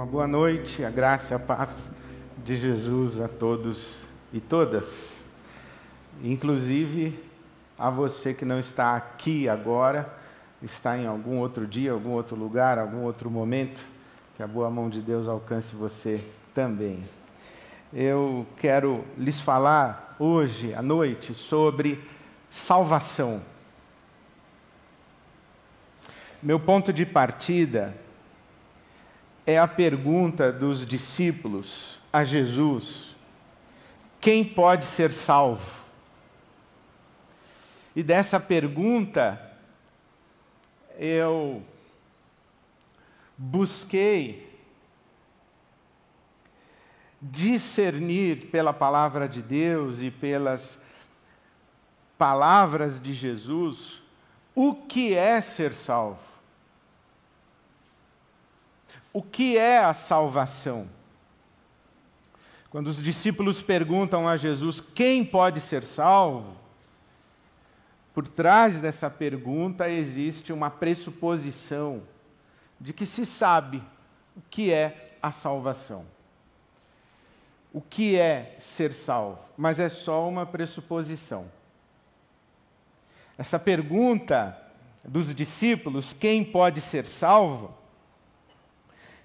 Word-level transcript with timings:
Uma 0.00 0.06
boa 0.06 0.26
noite, 0.26 0.82
a 0.82 0.88
graça 0.88 1.34
e 1.34 1.36
a 1.36 1.38
paz 1.38 1.90
de 2.42 2.56
Jesus 2.56 3.20
a 3.20 3.28
todos 3.28 3.98
e 4.32 4.40
todas, 4.40 5.22
inclusive 6.24 7.22
a 7.78 7.90
você 7.90 8.32
que 8.32 8.46
não 8.46 8.58
está 8.58 8.96
aqui 8.96 9.46
agora, 9.46 10.10
está 10.62 10.96
em 10.96 11.06
algum 11.06 11.36
outro 11.36 11.66
dia, 11.66 11.92
algum 11.92 12.12
outro 12.12 12.34
lugar, 12.34 12.78
algum 12.78 13.02
outro 13.02 13.30
momento, 13.30 13.78
que 14.38 14.42
a 14.42 14.46
boa 14.46 14.70
mão 14.70 14.88
de 14.88 15.02
Deus 15.02 15.28
alcance 15.28 15.76
você 15.76 16.24
também. 16.54 17.04
Eu 17.92 18.46
quero 18.56 19.04
lhes 19.18 19.38
falar 19.38 20.16
hoje 20.18 20.72
à 20.72 20.80
noite 20.80 21.34
sobre 21.34 22.02
salvação. 22.48 23.42
Meu 26.42 26.58
ponto 26.58 26.90
de 26.90 27.04
partida 27.04 27.94
é 29.50 29.58
a 29.58 29.66
pergunta 29.66 30.52
dos 30.52 30.86
discípulos 30.86 31.98
a 32.12 32.24
Jesus: 32.24 33.16
quem 34.20 34.44
pode 34.44 34.84
ser 34.84 35.10
salvo? 35.10 35.80
E 37.94 38.02
dessa 38.02 38.38
pergunta 38.38 39.40
eu 40.98 41.62
busquei 43.36 44.48
discernir 47.20 48.46
pela 48.50 48.72
palavra 48.72 49.28
de 49.28 49.42
Deus 49.42 50.00
e 50.00 50.10
pelas 50.10 50.78
palavras 52.16 53.00
de 53.00 53.12
Jesus 53.12 54.00
o 54.54 54.74
que 54.74 55.14
é 55.14 55.40
ser 55.40 55.74
salvo. 55.74 56.29
O 59.12 59.22
que 59.22 59.58
é 59.58 59.78
a 59.78 59.92
salvação? 59.92 60.88
Quando 62.70 62.86
os 62.86 63.02
discípulos 63.02 63.60
perguntam 63.60 64.28
a 64.28 64.36
Jesus 64.36 64.80
quem 64.80 65.24
pode 65.24 65.60
ser 65.60 65.82
salvo, 65.82 66.56
por 68.14 68.28
trás 68.28 68.80
dessa 68.80 69.10
pergunta 69.10 69.88
existe 69.88 70.52
uma 70.52 70.70
pressuposição 70.70 72.02
de 72.80 72.92
que 72.92 73.04
se 73.04 73.26
sabe 73.26 73.82
o 74.36 74.42
que 74.48 74.72
é 74.72 75.16
a 75.20 75.32
salvação. 75.32 76.04
O 77.72 77.80
que 77.80 78.16
é 78.16 78.56
ser 78.58 78.92
salvo? 78.92 79.40
Mas 79.56 79.78
é 79.78 79.88
só 79.88 80.28
uma 80.28 80.46
pressuposição. 80.46 81.50
Essa 83.36 83.58
pergunta 83.58 84.56
dos 85.04 85.34
discípulos, 85.34 86.12
quem 86.12 86.44
pode 86.44 86.80
ser 86.80 87.06
salvo, 87.06 87.79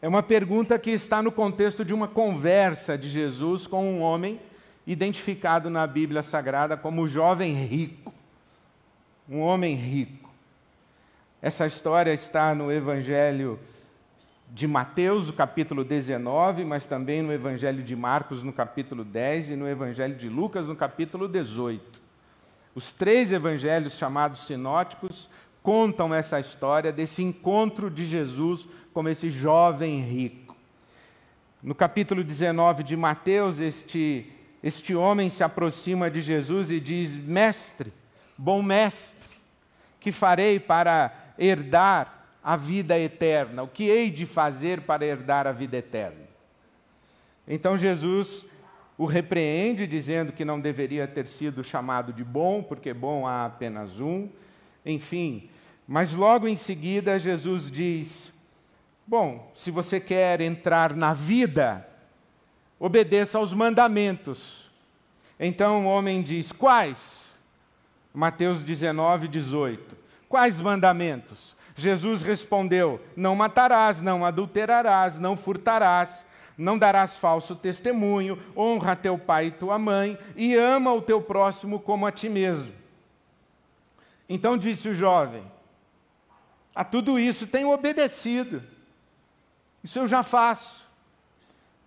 é 0.06 0.08
uma 0.08 0.22
pergunta 0.22 0.78
que 0.78 0.92
está 0.92 1.20
no 1.20 1.32
contexto 1.32 1.84
de 1.84 1.92
uma 1.92 2.08
conversa 2.08 2.96
de 2.96 3.10
Jesus 3.10 3.66
com 3.66 3.84
um 3.84 4.02
homem 4.02 4.40
identificado 4.86 5.68
na 5.68 5.88
Bíblia 5.88 6.22
Sagrada 6.22 6.78
como 6.78 7.02
o 7.02 7.08
jovem 7.08 7.54
rico. 7.54 8.14
Um 9.28 9.40
homem 9.40 9.74
rico. 9.74 10.30
Essa 11.42 11.66
história 11.66 12.14
está 12.14 12.54
no 12.54 12.72
Evangelho 12.72 13.60
de 14.52 14.68
Mateus, 14.68 15.26
no 15.26 15.34
capítulo 15.34 15.84
19, 15.84 16.64
mas 16.66 16.86
também 16.86 17.24
no 17.24 17.34
Evangelho 17.34 17.82
de 17.82 17.96
Marcos, 17.96 18.44
no 18.44 18.54
capítulo 18.54 19.04
10, 19.04 19.50
e 19.50 19.56
no 19.56 19.68
Evangelho 19.68 20.16
de 20.16 20.30
Lucas, 20.30 20.68
no 20.68 20.76
capítulo 20.76 21.28
18. 21.28 22.00
Os 22.76 22.92
três 22.92 23.34
evangelhos 23.34 23.94
chamados 23.94 24.46
sinóticos 24.46 25.28
contam 25.64 26.14
essa 26.14 26.40
história 26.40 26.92
desse 26.92 27.24
encontro 27.24 27.90
de 27.90 28.04
Jesus 28.04 28.68
com 28.96 29.10
esse 29.10 29.30
jovem 29.30 30.00
rico. 30.00 30.56
No 31.62 31.76
capítulo 31.76 32.24
19 32.24 32.82
de 32.82 32.96
Mateus, 32.96 33.60
este, 33.60 34.26
este 34.64 34.96
homem 34.96 35.30
se 35.30 35.44
aproxima 35.44 36.10
de 36.10 36.22
Jesus 36.22 36.72
e 36.72 36.80
diz: 36.80 37.18
Mestre, 37.18 37.92
bom 38.38 38.64
mestre, 38.64 39.30
que 40.00 40.14
farei 40.14 40.62
para 40.62 41.14
herdar 41.38 42.26
a 42.42 42.56
vida 42.56 42.98
eterna? 42.98 43.64
O 43.64 43.68
que 43.68 43.84
hei 43.84 44.10
de 44.10 44.26
fazer 44.26 44.80
para 44.84 45.06
herdar 45.06 45.46
a 45.46 45.52
vida 45.52 45.76
eterna? 45.76 46.24
Então 47.46 47.78
Jesus 47.78 48.46
o 48.98 49.06
repreende, 49.06 49.86
dizendo 49.86 50.32
que 50.32 50.46
não 50.46 50.58
deveria 50.58 51.06
ter 51.06 51.28
sido 51.28 51.66
chamado 51.66 52.14
de 52.14 52.24
bom, 52.24 52.64
porque 52.64 52.94
bom 52.94 53.28
há 53.28 53.46
apenas 53.46 54.00
um. 54.00 54.30
Enfim, 54.86 55.50
mas 55.86 56.14
logo 56.14 56.48
em 56.48 56.56
seguida, 56.56 57.20
Jesus 57.20 57.70
diz: 57.70 58.34
Bom, 59.08 59.52
se 59.54 59.70
você 59.70 60.00
quer 60.00 60.42
entrar 60.42 60.96
na 60.96 61.14
vida, 61.14 61.88
obedeça 62.80 63.38
aos 63.38 63.54
mandamentos. 63.54 64.70
Então 65.40 65.86
o 65.86 65.90
homem 65.90 66.24
diz: 66.24 66.52
Quais? 66.52 67.32
Mateus 68.12 68.64
19, 68.64 69.28
18. 69.28 69.96
Quais 70.28 70.60
mandamentos? 70.60 71.56
Jesus 71.76 72.24
respondeu: 72.24 73.00
Não 73.16 73.36
matarás, 73.36 74.02
não 74.02 74.26
adulterarás, 74.26 75.20
não 75.20 75.38
furtarás, 75.38 76.26
não 76.58 76.76
darás 76.76 77.16
falso 77.16 77.56
testemunho, 77.56 78.42
honra 78.58 78.96
teu 78.96 79.20
pai 79.20 79.48
e 79.48 79.52
tua 79.52 79.78
mãe, 79.78 80.18
e 80.36 80.56
ama 80.56 80.92
o 80.92 81.02
teu 81.02 81.22
próximo 81.22 81.80
como 81.80 82.08
a 82.08 82.12
ti 82.12 82.28
mesmo. 82.28 82.74
Então 84.28 84.58
disse 84.58 84.90
o 84.90 84.96
jovem: 84.96 85.44
a 86.74 86.84
tudo 86.84 87.18
isso 87.20 87.48
tenho 87.48 87.70
obedecido. 87.72 88.62
Isso 89.86 90.00
eu 90.00 90.08
já 90.08 90.24
faço. 90.24 90.84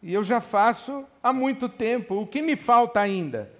E 0.00 0.14
eu 0.14 0.22
já 0.22 0.40
faço 0.40 1.04
há 1.20 1.32
muito 1.32 1.68
tempo. 1.68 2.14
O 2.14 2.28
que 2.28 2.40
me 2.40 2.54
falta 2.54 3.00
ainda? 3.00 3.50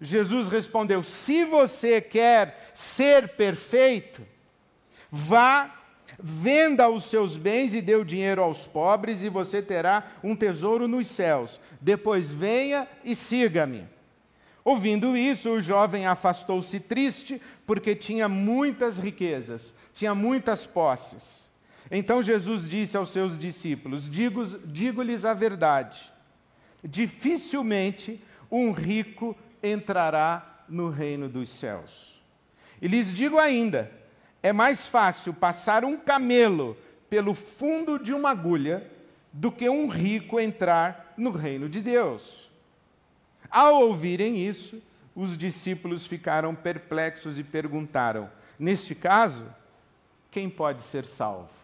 Jesus 0.00 0.48
respondeu: 0.48 1.04
Se 1.04 1.44
você 1.44 2.00
quer 2.00 2.72
ser 2.74 3.28
perfeito, 3.36 4.26
vá, 5.08 5.72
venda 6.18 6.88
os 6.88 7.04
seus 7.04 7.36
bens 7.36 7.72
e 7.72 7.80
dê 7.80 7.94
o 7.94 8.04
dinheiro 8.04 8.42
aos 8.42 8.66
pobres, 8.66 9.22
e 9.22 9.28
você 9.28 9.62
terá 9.62 10.10
um 10.24 10.34
tesouro 10.34 10.88
nos 10.88 11.06
céus. 11.06 11.60
Depois 11.80 12.32
venha 12.32 12.88
e 13.04 13.14
siga-me. 13.14 13.86
Ouvindo 14.64 15.16
isso, 15.16 15.50
o 15.50 15.60
jovem 15.60 16.04
afastou-se 16.04 16.80
triste, 16.80 17.40
porque 17.64 17.94
tinha 17.94 18.28
muitas 18.28 18.98
riquezas, 18.98 19.72
tinha 19.94 20.16
muitas 20.16 20.66
posses. 20.66 21.48
Então 21.96 22.20
Jesus 22.20 22.68
disse 22.68 22.96
aos 22.96 23.10
seus 23.10 23.38
discípulos: 23.38 24.10
Digo-lhes 24.10 25.24
a 25.24 25.32
verdade, 25.32 26.12
dificilmente 26.82 28.20
um 28.50 28.72
rico 28.72 29.36
entrará 29.62 30.64
no 30.68 30.90
reino 30.90 31.28
dos 31.28 31.48
céus. 31.48 32.20
E 32.82 32.88
lhes 32.88 33.14
digo 33.14 33.38
ainda: 33.38 33.92
é 34.42 34.52
mais 34.52 34.88
fácil 34.88 35.32
passar 35.32 35.84
um 35.84 35.96
camelo 35.96 36.76
pelo 37.08 37.32
fundo 37.32 37.96
de 37.96 38.12
uma 38.12 38.30
agulha 38.30 38.90
do 39.32 39.52
que 39.52 39.68
um 39.68 39.86
rico 39.86 40.40
entrar 40.40 41.14
no 41.16 41.30
reino 41.30 41.68
de 41.68 41.80
Deus. 41.80 42.50
Ao 43.48 43.80
ouvirem 43.82 44.36
isso, 44.36 44.82
os 45.14 45.38
discípulos 45.38 46.04
ficaram 46.04 46.56
perplexos 46.56 47.38
e 47.38 47.44
perguntaram: 47.44 48.28
Neste 48.58 48.96
caso, 48.96 49.46
quem 50.28 50.50
pode 50.50 50.82
ser 50.82 51.04
salvo? 51.06 51.63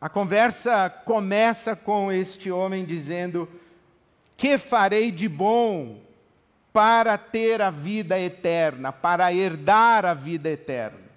A 0.00 0.08
conversa 0.08 0.88
começa 0.88 1.76
com 1.76 2.10
este 2.10 2.50
homem 2.50 2.86
dizendo: 2.86 3.46
Que 4.34 4.56
farei 4.56 5.10
de 5.12 5.28
bom 5.28 6.00
para 6.72 7.18
ter 7.18 7.60
a 7.60 7.70
vida 7.70 8.18
eterna, 8.18 8.92
para 8.92 9.30
herdar 9.32 10.06
a 10.06 10.14
vida 10.14 10.48
eterna? 10.48 11.10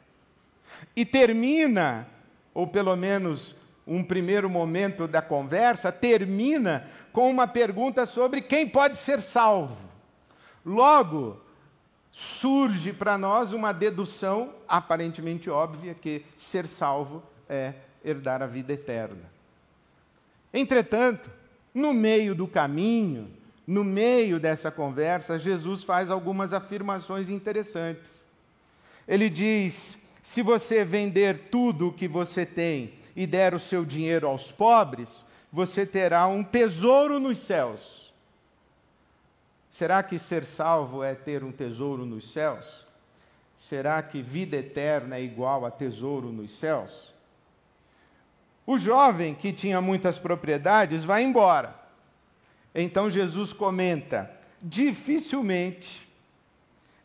E 0.93 1.05
termina, 1.05 2.05
ou 2.53 2.67
pelo 2.67 2.95
menos 2.97 3.55
um 3.87 4.03
primeiro 4.03 4.49
momento 4.49 5.07
da 5.07 5.21
conversa, 5.21 5.89
termina 5.89 6.85
com 7.13 7.29
uma 7.29 7.47
pergunta 7.47 8.05
sobre 8.05 8.41
quem 8.41 8.67
pode 8.67 8.97
ser 8.97 9.21
salvo. 9.21 9.77
Logo, 10.65 11.39
surge 12.11 12.91
para 12.91 13.17
nós 13.17 13.53
uma 13.53 13.71
dedução 13.71 14.53
aparentemente 14.67 15.49
óbvia 15.49 15.93
que 15.93 16.25
ser 16.35 16.67
salvo 16.67 17.23
é 17.47 17.73
herdar 18.03 18.41
a 18.41 18.47
vida 18.47 18.73
eterna. 18.73 19.31
Entretanto, 20.53 21.29
no 21.73 21.93
meio 21.93 22.35
do 22.35 22.47
caminho, 22.47 23.31
no 23.65 23.83
meio 23.83 24.39
dessa 24.39 24.69
conversa, 24.69 25.39
Jesus 25.39 25.83
faz 25.83 26.11
algumas 26.11 26.53
afirmações 26.53 27.29
interessantes. 27.29 28.11
Ele 29.07 29.29
diz: 29.29 29.97
se 30.21 30.41
você 30.41 30.83
vender 30.85 31.49
tudo 31.49 31.87
o 31.87 31.93
que 31.93 32.07
você 32.07 32.45
tem 32.45 32.93
e 33.15 33.25
der 33.25 33.53
o 33.53 33.59
seu 33.59 33.85
dinheiro 33.85 34.27
aos 34.27 34.51
pobres, 34.51 35.23
você 35.51 35.85
terá 35.85 36.27
um 36.27 36.43
tesouro 36.43 37.19
nos 37.19 37.37
céus. 37.37 38.11
Será 39.69 40.03
que 40.03 40.19
ser 40.19 40.45
salvo 40.45 41.03
é 41.03 41.15
ter 41.15 41.43
um 41.43 41.51
tesouro 41.51 42.05
nos 42.05 42.31
céus? 42.31 42.85
Será 43.57 44.01
que 44.03 44.21
vida 44.21 44.57
eterna 44.57 45.15
é 45.15 45.21
igual 45.21 45.65
a 45.65 45.71
tesouro 45.71 46.31
nos 46.31 46.51
céus? 46.51 47.12
O 48.65 48.77
jovem 48.77 49.35
que 49.35 49.51
tinha 49.51 49.81
muitas 49.81 50.17
propriedades 50.17 51.03
vai 51.03 51.23
embora. 51.23 51.75
Então 52.73 53.09
Jesus 53.09 53.51
comenta: 53.51 54.31
dificilmente 54.61 56.07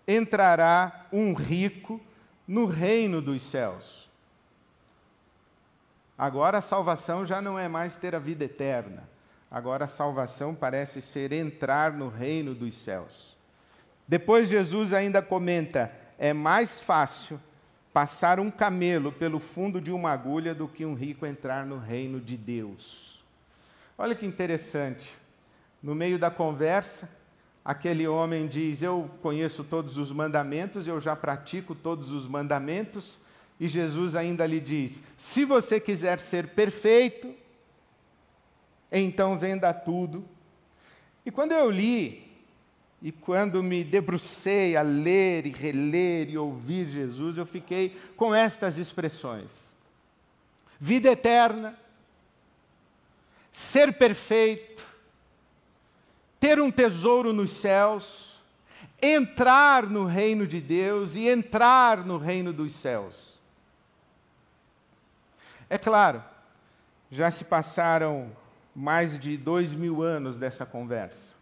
entrará 0.07 1.07
um 1.13 1.35
rico 1.35 2.01
no 2.47 2.65
reino 2.67 3.21
dos 3.21 3.43
céus. 3.43 4.09
Agora 6.17 6.59
a 6.59 6.63
salvação 6.63 7.27
já 7.27 7.43
não 7.43 7.59
é 7.59 7.69
mais 7.69 7.97
ter 7.97 8.15
a 8.15 8.19
vida 8.19 8.45
eterna. 8.45 9.09
Agora 9.51 9.85
a 9.85 9.89
salvação 9.89 10.55
parece 10.55 11.01
ser 11.01 11.33
entrar 11.33 11.93
no 11.93 12.09
reino 12.09 12.55
dos 12.55 12.75
céus. 12.75 13.37
Depois 14.07 14.49
Jesus 14.49 14.93
ainda 14.93 15.21
comenta: 15.21 15.93
é 16.19 16.33
mais 16.33 16.81
fácil 16.81 17.41
passar 17.99 18.39
um 18.39 18.49
camelo 18.49 19.11
pelo 19.11 19.41
fundo 19.41 19.81
de 19.81 19.91
uma 19.91 20.13
agulha 20.13 20.55
do 20.55 20.69
que 20.69 20.87
um 20.87 20.95
rico 20.95 21.27
entrar 21.27 21.67
no 21.67 21.79
reino 21.79 22.21
de 22.21 22.37
Deus. 22.37 23.21
Olha 23.99 24.15
que 24.15 24.25
interessante. 24.25 25.13
No 25.83 25.97
meio 25.97 26.17
da 26.17 26.31
conversa, 26.31 27.11
aquele 27.65 28.07
homem 28.07 28.47
diz: 28.47 28.83
Eu 28.83 29.11
conheço 29.21 29.65
todos 29.65 29.99
os 29.99 30.13
mandamentos, 30.13 30.87
eu 30.87 31.01
já 31.01 31.17
pratico 31.17 31.75
todos 31.75 32.13
os 32.13 32.29
mandamentos. 32.29 33.19
E 33.59 33.67
Jesus 33.67 34.15
ainda 34.15 34.47
lhe 34.47 34.61
diz: 34.61 35.03
Se 35.17 35.45
você 35.45 35.81
quiser 35.81 36.21
ser 36.21 36.51
perfeito, 36.51 37.35
então 38.93 39.37
venda 39.37 39.75
tudo. 39.75 40.25
E 41.27 41.33
quando 41.33 41.51
eu 41.51 41.69
li, 41.69 42.28
e 43.01 43.13
quando 43.13 43.63
me 43.63 43.85
debrucei 43.85 44.77
a 44.77 44.83
ler 44.83 45.47
e 45.47 45.51
reler 45.51 46.29
e 46.31 46.37
ouvir 46.37 46.89
Jesus, 46.89 47.39
eu 47.39 47.47
fiquei 47.47 47.97
com 48.17 48.35
estas 48.35 48.77
expressões: 48.77 49.51
vida 50.81 51.09
eterna, 51.09 51.79
ser 53.53 53.97
perfeito, 53.97 54.85
ter 56.41 56.61
um 56.61 56.73
tesouro 56.73 57.33
nos 57.33 57.53
céus, 57.53 58.37
entrar 59.01 59.87
no 59.87 60.05
reino 60.05 60.45
de 60.45 60.61
Deus 60.61 61.15
e 61.15 61.29
entrar 61.29 62.05
no 62.05 62.19
reino 62.19 62.53
dos 62.53 62.73
céus. 62.73 63.39
É 65.71 65.79
claro, 65.79 66.25
já 67.13 67.31
se 67.31 67.45
passaram 67.45 68.33
mais 68.75 69.19
de 69.21 69.37
dois 69.37 69.73
mil 69.73 70.03
anos 70.03 70.37
dessa 70.37 70.67
conversa. 70.67 71.38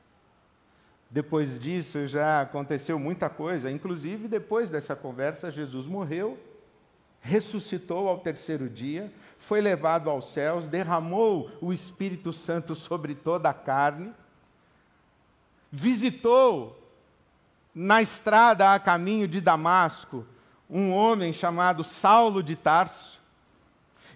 Depois 1.10 1.58
disso 1.58 2.06
já 2.06 2.42
aconteceu 2.42 2.98
muita 2.98 3.28
coisa, 3.28 3.70
inclusive 3.70 4.28
depois 4.28 4.68
dessa 4.68 4.96
conversa, 4.96 5.50
Jesus 5.50 5.86
morreu, 5.86 6.38
ressuscitou 7.20 8.08
ao 8.08 8.18
terceiro 8.18 8.68
dia, 8.68 9.12
foi 9.38 9.60
levado 9.60 10.10
aos 10.10 10.32
céus, 10.32 10.66
derramou 10.66 11.50
o 11.60 11.72
Espírito 11.72 12.32
Santo 12.32 12.74
sobre 12.74 13.14
toda 13.14 13.48
a 13.48 13.54
carne, 13.54 14.12
visitou 15.70 16.82
na 17.74 18.02
estrada 18.02 18.72
a 18.72 18.80
caminho 18.80 19.28
de 19.28 19.40
Damasco 19.40 20.26
um 20.68 20.92
homem 20.92 21.32
chamado 21.32 21.84
Saulo 21.84 22.42
de 22.42 22.56
Tarso, 22.56 23.20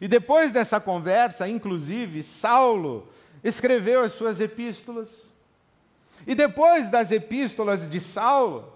e 0.00 0.08
depois 0.08 0.50
dessa 0.50 0.80
conversa, 0.80 1.46
inclusive, 1.46 2.22
Saulo 2.22 3.06
escreveu 3.44 4.00
as 4.00 4.12
suas 4.12 4.40
epístolas. 4.40 5.29
E 6.26 6.34
depois 6.34 6.90
das 6.90 7.10
epístolas 7.10 7.88
de 7.88 8.00
Saulo, 8.00 8.72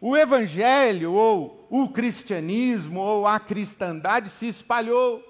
o 0.00 0.16
evangelho, 0.16 1.12
ou 1.12 1.66
o 1.70 1.88
cristianismo, 1.88 3.00
ou 3.00 3.26
a 3.26 3.38
cristandade 3.38 4.30
se 4.30 4.48
espalhou. 4.48 5.22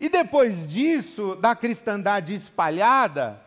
E 0.00 0.08
depois 0.08 0.66
disso, 0.66 1.36
da 1.36 1.54
cristandade 1.54 2.34
espalhada, 2.34 3.40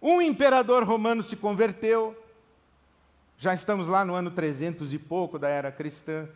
um 0.00 0.20
imperador 0.20 0.84
romano 0.84 1.22
se 1.22 1.36
converteu. 1.36 2.16
Já 3.38 3.54
estamos 3.54 3.88
lá 3.88 4.04
no 4.04 4.14
ano 4.14 4.30
300 4.30 4.92
e 4.92 4.98
pouco 4.98 5.38
da 5.38 5.48
era 5.48 5.72
cristã. 5.72 6.28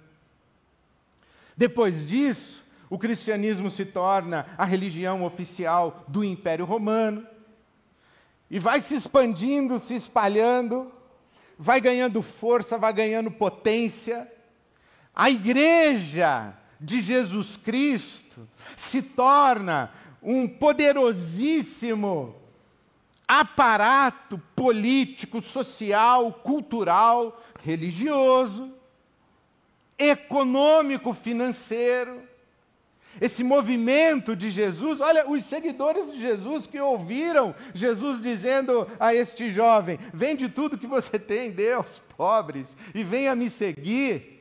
Depois 1.56 2.05
disso, 2.05 2.62
o 2.91 2.99
cristianismo 2.99 3.70
se 3.70 3.85
torna 3.85 4.46
a 4.56 4.64
religião 4.64 5.23
oficial 5.23 6.05
do 6.08 6.25
Império 6.25 6.64
Romano 6.64 7.26
e 8.55 8.59
vai 8.61 8.81
se 8.81 8.95
expandindo, 8.95 9.81
se 9.81 9.97
espalhando, 9.97 10.93
vai 11.59 11.81
ganhando 11.81 12.23
força, 12.23 12.79
vai 12.79 12.93
ganhando 12.93 13.29
potência. 13.29 14.33
A 15.12 15.29
igreja 15.29 16.55
de 16.81 17.01
Jesus 17.01 17.56
Cristo 17.56 18.49
se 18.77 19.03
torna 19.03 19.93
um 20.23 20.47
poderosíssimo 20.47 22.37
aparato 23.27 24.41
político, 24.55 25.41
social, 25.41 26.35
cultural, 26.35 27.43
religioso, 27.61 28.73
econômico, 29.99 31.12
financeiro 31.12 32.23
esse 33.21 33.45
movimento 33.45 34.35
de 34.35 34.51
Jesus, 34.51 35.01
olha, 35.01 35.29
os 35.31 35.45
seguidores 35.45 36.13
de 36.13 36.21
Jesus 36.21 36.67
que 36.67 36.81
ouviram 36.81 37.55
Jesus 37.73 38.21
dizendo 38.21 38.87
a 38.99 39.15
este 39.15 39.53
jovem: 39.53 39.99
vende 40.13 40.49
tudo 40.49 40.79
que 40.79 40.87
você 40.87 41.19
tem, 41.19 41.55
aos 41.73 42.01
pobres 42.17 42.77
e 42.95 43.03
venha 43.03 43.35
me 43.35 43.49
seguir. 43.49 44.35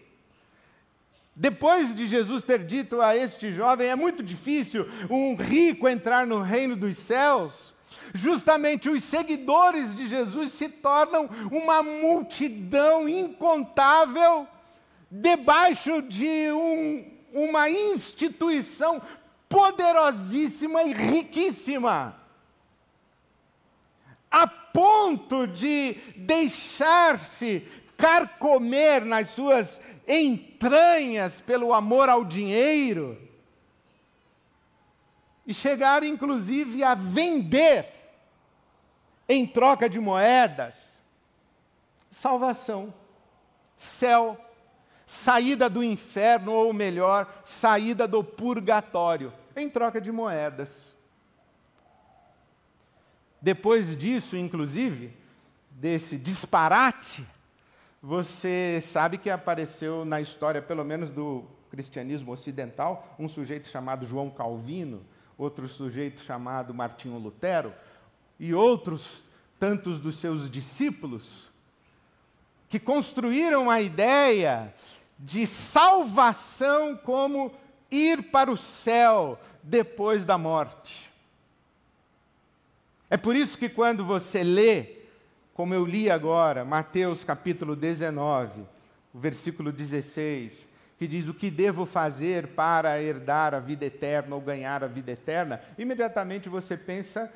Depois 1.36 1.96
de 1.96 2.06
Jesus 2.06 2.44
ter 2.44 2.64
dito 2.64 3.02
a 3.02 3.16
este 3.16 3.52
jovem: 3.52 3.88
é 3.90 3.96
muito 3.96 4.22
difícil 4.24 4.88
um 5.10 5.36
rico 5.36 5.88
entrar 5.88 6.25
no 6.25 6.42
reino 6.42 6.75
dos 6.75 6.98
céus. 6.98 7.74
Justamente 8.14 8.90
os 8.90 9.04
seguidores 9.04 9.96
de 9.96 10.08
Jesus 10.08 10.52
se 10.52 10.70
tornam 10.70 11.30
uma 11.52 11.81
multidão 11.81 13.08
incontável 13.08 14.48
debaixo 15.10 16.02
de 16.02 16.52
um 16.52 17.12
uma 17.33 17.69
instituição 17.69 19.01
poderosíssima 19.50 20.83
e 20.83 20.94
riquíssima, 20.94 22.15
a 24.31 24.47
ponto 24.47 25.45
de 25.47 25.94
deixar-se 26.15 27.68
carcomer 27.97 29.03
nas 29.06 29.30
suas 29.30 29.81
entranhas 30.07 31.41
pelo 31.41 31.74
amor 31.74 32.09
ao 32.09 32.24
dinheiro 32.24 33.19
e 35.45 35.53
chegar 35.53 36.03
inclusive 36.03 36.83
a 36.83 36.95
vender 36.95 37.88
em 39.27 39.46
troca 39.46 39.89
de 39.89 40.00
moedas 40.00 40.93
salvação, 42.13 42.93
céu 43.75 44.38
saída 45.13 45.70
do 45.70 45.84
inferno, 45.84 46.51
ou 46.51 46.74
melhor, 46.74 47.32
saída 47.46 48.08
do 48.08 48.24
purgatório, 48.24 49.32
em 49.55 49.70
troca 49.70 50.01
de 50.01 50.12
moedas. 50.12 50.93
Depois 53.39 53.96
disso, 53.96 54.36
inclusive, 54.36 55.15
desse 55.70 56.17
disparate, 56.17 57.25
você 58.01 58.82
sabe 58.86 59.17
que 59.17 59.29
apareceu 59.29 60.03
na 60.03 60.20
história, 60.20 60.62
pelo 60.62 60.84
menos 60.84 61.12
do 61.12 61.46
cristianismo 61.70 62.32
ocidental, 62.32 63.15
um 63.20 63.29
sujeito 63.29 63.67
chamado 63.67 64.05
João 64.05 64.29
Calvino, 64.29 65.05
outro 65.38 65.67
sujeito 65.67 66.22
chamado 66.24 66.74
Martinho 66.74 67.17
Lutero, 67.17 67.74
e 68.39 68.53
outros 68.53 69.24
tantos 69.60 70.00
dos 70.00 70.17
seus 70.17 70.50
discípulos, 70.50 71.51
que 72.67 72.79
construíram 72.79 73.70
a 73.70 73.79
ideia 73.79 74.74
de 75.24 75.48
salvação 75.48 76.98
como 76.98 77.53
ir 77.89 78.24
para 78.30 78.51
o 78.51 78.58
céu 78.58 79.39
depois 79.63 80.25
da 80.25 80.38
morte. 80.38 81.10
É 83.10 83.15
por 83.15 83.34
isso 83.34 83.58
que 83.58 83.70
quando 83.70 84.03
você 84.03 84.44
lê, 84.44 84.98
como 85.53 85.74
eu 85.74 85.86
li 85.86 86.10
agora, 86.10 86.65
Mateus 86.65 87.24
capítulo 87.24 87.74
19, 87.74 88.63
o 89.13 89.20
versículo 89.20 89.72
16, 89.72 90.68
que 91.00 91.08
diz: 91.08 91.30
O 91.30 91.34
que 91.34 91.50
devo 91.50 91.86
fazer 91.86 92.48
para 92.48 93.01
herdar 93.01 93.53
a 93.53 93.60
vida 93.60 93.86
eterna 93.86 94.36
ou 94.36 94.42
ganhar 94.42 94.84
a 94.84 94.88
vida 94.88 95.12
eterna? 95.12 95.62
Imediatamente 95.77 96.50
você 96.50 96.75
pensa 96.75 97.32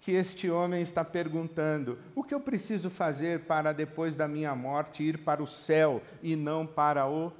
que 0.00 0.12
este 0.12 0.50
homem 0.50 0.80
está 0.80 1.04
perguntando: 1.04 1.98
o 2.14 2.22
que 2.22 2.34
eu 2.34 2.40
preciso 2.40 2.90
fazer 2.90 3.40
para 3.40 3.72
depois 3.72 4.14
da 4.14 4.28
minha 4.28 4.54
morte 4.54 5.02
ir 5.02 5.18
para 5.18 5.42
o 5.42 5.46
céu 5.46 6.02
e 6.22 6.36
não 6.36 6.66
para 6.66 7.08
o 7.08 7.32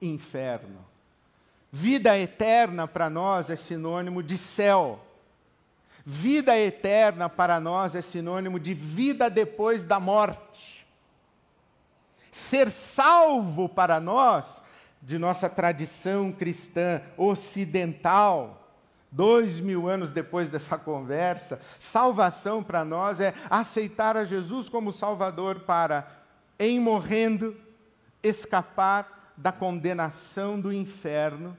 inferno? 0.00 0.84
Vida 1.70 2.16
eterna 2.18 2.88
para 2.88 3.10
nós 3.10 3.50
é 3.50 3.56
sinônimo 3.56 4.22
de 4.22 4.38
céu. 4.38 5.04
Vida 6.04 6.56
eterna 6.56 7.28
para 7.28 7.58
nós 7.58 7.96
é 7.96 8.00
sinônimo 8.00 8.60
de 8.60 8.72
vida 8.72 9.28
depois 9.28 9.84
da 9.84 9.98
morte. 9.98 10.86
Ser 12.30 12.70
salvo 12.70 13.68
para 13.68 13.98
nós, 13.98 14.62
de 15.02 15.18
nossa 15.18 15.48
tradição 15.48 16.30
cristã 16.30 17.02
ocidental, 17.16 18.65
dois 19.10 19.60
mil 19.60 19.88
anos 19.88 20.10
depois 20.10 20.48
dessa 20.48 20.76
conversa, 20.78 21.60
salvação 21.78 22.62
para 22.62 22.84
nós 22.84 23.20
é 23.20 23.34
aceitar 23.48 24.16
a 24.16 24.24
Jesus 24.24 24.68
como 24.68 24.92
Salvador 24.92 25.60
para, 25.60 26.06
em 26.58 26.80
morrendo, 26.80 27.56
escapar 28.22 29.32
da 29.36 29.52
condenação 29.52 30.60
do 30.60 30.72
inferno 30.72 31.56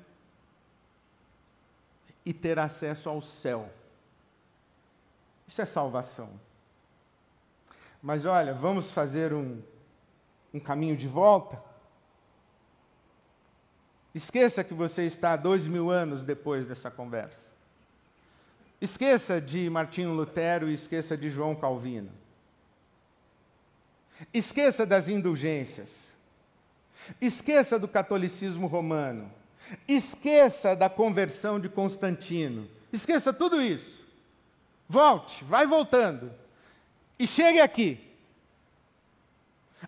e 2.25 2.33
ter 2.33 2.59
acesso 2.59 3.07
ao 3.09 3.21
céu. 3.21 3.69
Isso 5.47 5.61
é 5.61 5.65
salvação. 5.65 6.29
Mas 8.01 8.25
olha, 8.25 8.53
vamos 8.53 8.91
fazer 8.91 9.33
um, 9.33 9.61
um 10.53 10.59
caminho 10.59 10.97
de 10.97 11.07
volta? 11.07 11.66
Esqueça 14.17 14.63
que 14.63 14.73
você 14.73 15.03
está 15.03 15.35
dois 15.35 15.67
mil 15.67 15.91
anos 15.91 16.23
depois 16.23 16.65
dessa 16.65 16.89
conversa. 16.89 17.53
Esqueça 18.81 19.39
de 19.39 19.69
Martinho 19.69 20.11
Lutero 20.11 20.67
e 20.67 20.73
esqueça 20.73 21.15
de 21.15 21.29
João 21.29 21.55
Calvino. 21.55 22.09
Esqueça 24.33 24.87
das 24.87 25.07
indulgências. 25.07 25.95
Esqueça 27.21 27.77
do 27.77 27.87
catolicismo 27.87 28.65
romano. 28.65 29.31
Esqueça 29.87 30.75
da 30.75 30.89
conversão 30.89 31.59
de 31.59 31.69
Constantino. 31.69 32.67
Esqueça 32.91 33.31
tudo 33.31 33.61
isso. 33.61 34.03
Volte, 34.89 35.43
vai 35.43 35.67
voltando. 35.67 36.31
E 37.19 37.27
chegue 37.27 37.61
aqui. 37.61 38.03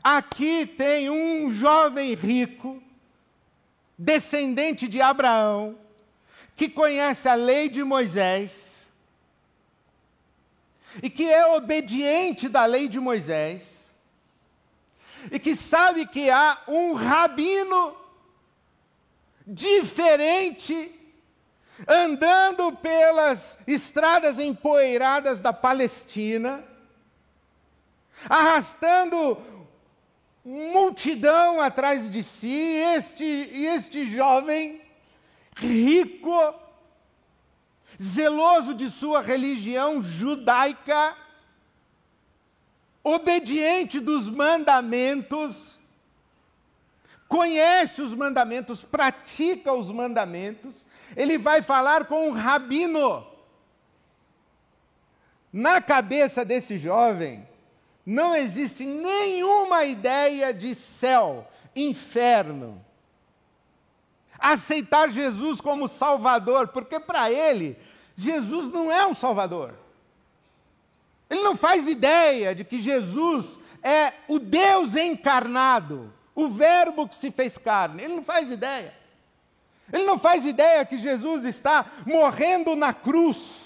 Aqui 0.04 0.68
tem 0.68 1.10
um 1.10 1.52
jovem 1.52 2.14
rico 2.14 2.80
descendente 4.00 4.88
de 4.88 5.02
Abraão, 5.02 5.78
que 6.56 6.70
conhece 6.70 7.28
a 7.28 7.36
lei 7.36 7.68
de 7.68 7.84
Moisés 7.84 8.78
e 11.04 11.10
que 11.10 11.30
é 11.30 11.46
obediente 11.48 12.48
da 12.48 12.66
lei 12.66 12.88
de 12.88 12.98
Moisés 12.98 13.90
e 15.30 15.38
que 15.38 15.54
sabe 15.54 16.06
que 16.06 16.30
há 16.30 16.58
um 16.66 16.94
rabino 16.94 17.96
diferente 19.46 20.96
andando 21.86 22.72
pelas 22.78 23.58
estradas 23.68 24.40
empoeiradas 24.40 25.42
da 25.42 25.52
Palestina, 25.52 26.64
arrastando 28.30 29.59
multidão 30.50 31.62
atrás 31.62 32.10
de 32.10 32.24
si, 32.24 32.52
este, 32.52 33.24
este 33.24 34.10
jovem 34.10 34.82
rico, 35.56 36.56
zeloso 38.02 38.74
de 38.74 38.90
sua 38.90 39.22
religião 39.22 40.02
judaica, 40.02 41.16
obediente 43.04 44.00
dos 44.00 44.28
mandamentos, 44.28 45.78
conhece 47.28 48.02
os 48.02 48.16
mandamentos, 48.16 48.84
pratica 48.84 49.72
os 49.72 49.92
mandamentos, 49.92 50.74
ele 51.16 51.38
vai 51.38 51.62
falar 51.62 52.06
com 52.06 52.28
um 52.28 52.32
rabino. 52.32 53.28
Na 55.54 55.80
cabeça 55.80 56.44
desse 56.44 56.80
jovem, 56.80 57.48
não 58.06 58.36
existe 58.36 58.86
nenhuma 58.86 59.86
ideia 59.86 60.54
de 60.54 60.74
céu, 60.74 61.48
inferno. 61.76 62.84
Aceitar 64.40 65.10
Jesus 65.10 65.62
como 65.62 65.88
Salvador, 65.88 66.70
porque 66.70 67.00
para 67.00 67.32
ele, 67.32 67.78
Jesus 68.16 68.72
não 68.72 68.92
é 68.92 69.06
um 69.06 69.14
Salvador. 69.14 69.74
Ele 71.30 71.42
não 71.42 71.56
faz 71.56 71.88
ideia 71.88 72.56
de 72.56 72.64
que 72.64 72.80
Jesus 72.80 73.58
é 73.84 74.14
o 74.28 74.40
Deus 74.40 74.96
encarnado, 74.96 76.12
o 76.34 76.48
Verbo 76.50 77.08
que 77.08 77.16
se 77.16 77.30
fez 77.30 77.58
carne. 77.58 78.04
Ele 78.04 78.16
não 78.16 78.24
faz 78.24 78.50
ideia. 78.50 78.94
Ele 79.92 80.04
não 80.04 80.18
faz 80.18 80.46
ideia 80.46 80.86
que 80.86 80.98
Jesus 80.98 81.46
está 81.46 81.86
morrendo 82.06 82.76
na 82.76 82.94
cruz 82.94 83.59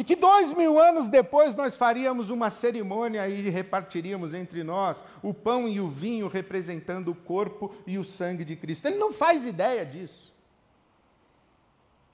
e 0.00 0.04
que 0.04 0.16
dois 0.16 0.54
mil 0.54 0.80
anos 0.80 1.10
depois 1.10 1.54
nós 1.54 1.76
faríamos 1.76 2.30
uma 2.30 2.48
cerimônia 2.48 3.28
e 3.28 3.50
repartiríamos 3.50 4.32
entre 4.32 4.64
nós 4.64 5.04
o 5.22 5.34
pão 5.34 5.68
e 5.68 5.78
o 5.78 5.90
vinho 5.90 6.26
representando 6.26 7.08
o 7.10 7.14
corpo 7.14 7.70
e 7.86 7.98
o 7.98 8.02
sangue 8.02 8.42
de 8.42 8.56
Cristo. 8.56 8.86
Ele 8.86 8.96
não 8.96 9.12
faz 9.12 9.44
ideia 9.44 9.84
disso. 9.84 10.32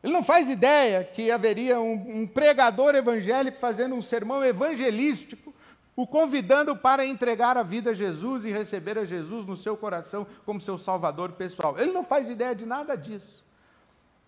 Ele 0.02 0.12
não 0.12 0.24
faz 0.24 0.48
ideia 0.50 1.04
que 1.04 1.30
haveria 1.30 1.80
um, 1.80 2.22
um 2.22 2.26
pregador 2.26 2.96
evangélico 2.96 3.58
fazendo 3.60 3.94
um 3.94 4.02
sermão 4.02 4.44
evangelístico, 4.44 5.54
o 5.94 6.08
convidando 6.08 6.74
para 6.74 7.06
entregar 7.06 7.56
a 7.56 7.62
vida 7.62 7.90
a 7.90 7.94
Jesus 7.94 8.44
e 8.44 8.50
receber 8.50 8.98
a 8.98 9.04
Jesus 9.04 9.46
no 9.46 9.54
seu 9.54 9.76
coração 9.76 10.26
como 10.44 10.60
seu 10.60 10.76
salvador 10.76 11.34
pessoal. 11.34 11.78
Ele 11.78 11.92
não 11.92 12.02
faz 12.02 12.28
ideia 12.28 12.52
de 12.52 12.66
nada 12.66 12.96
disso. 12.96 13.44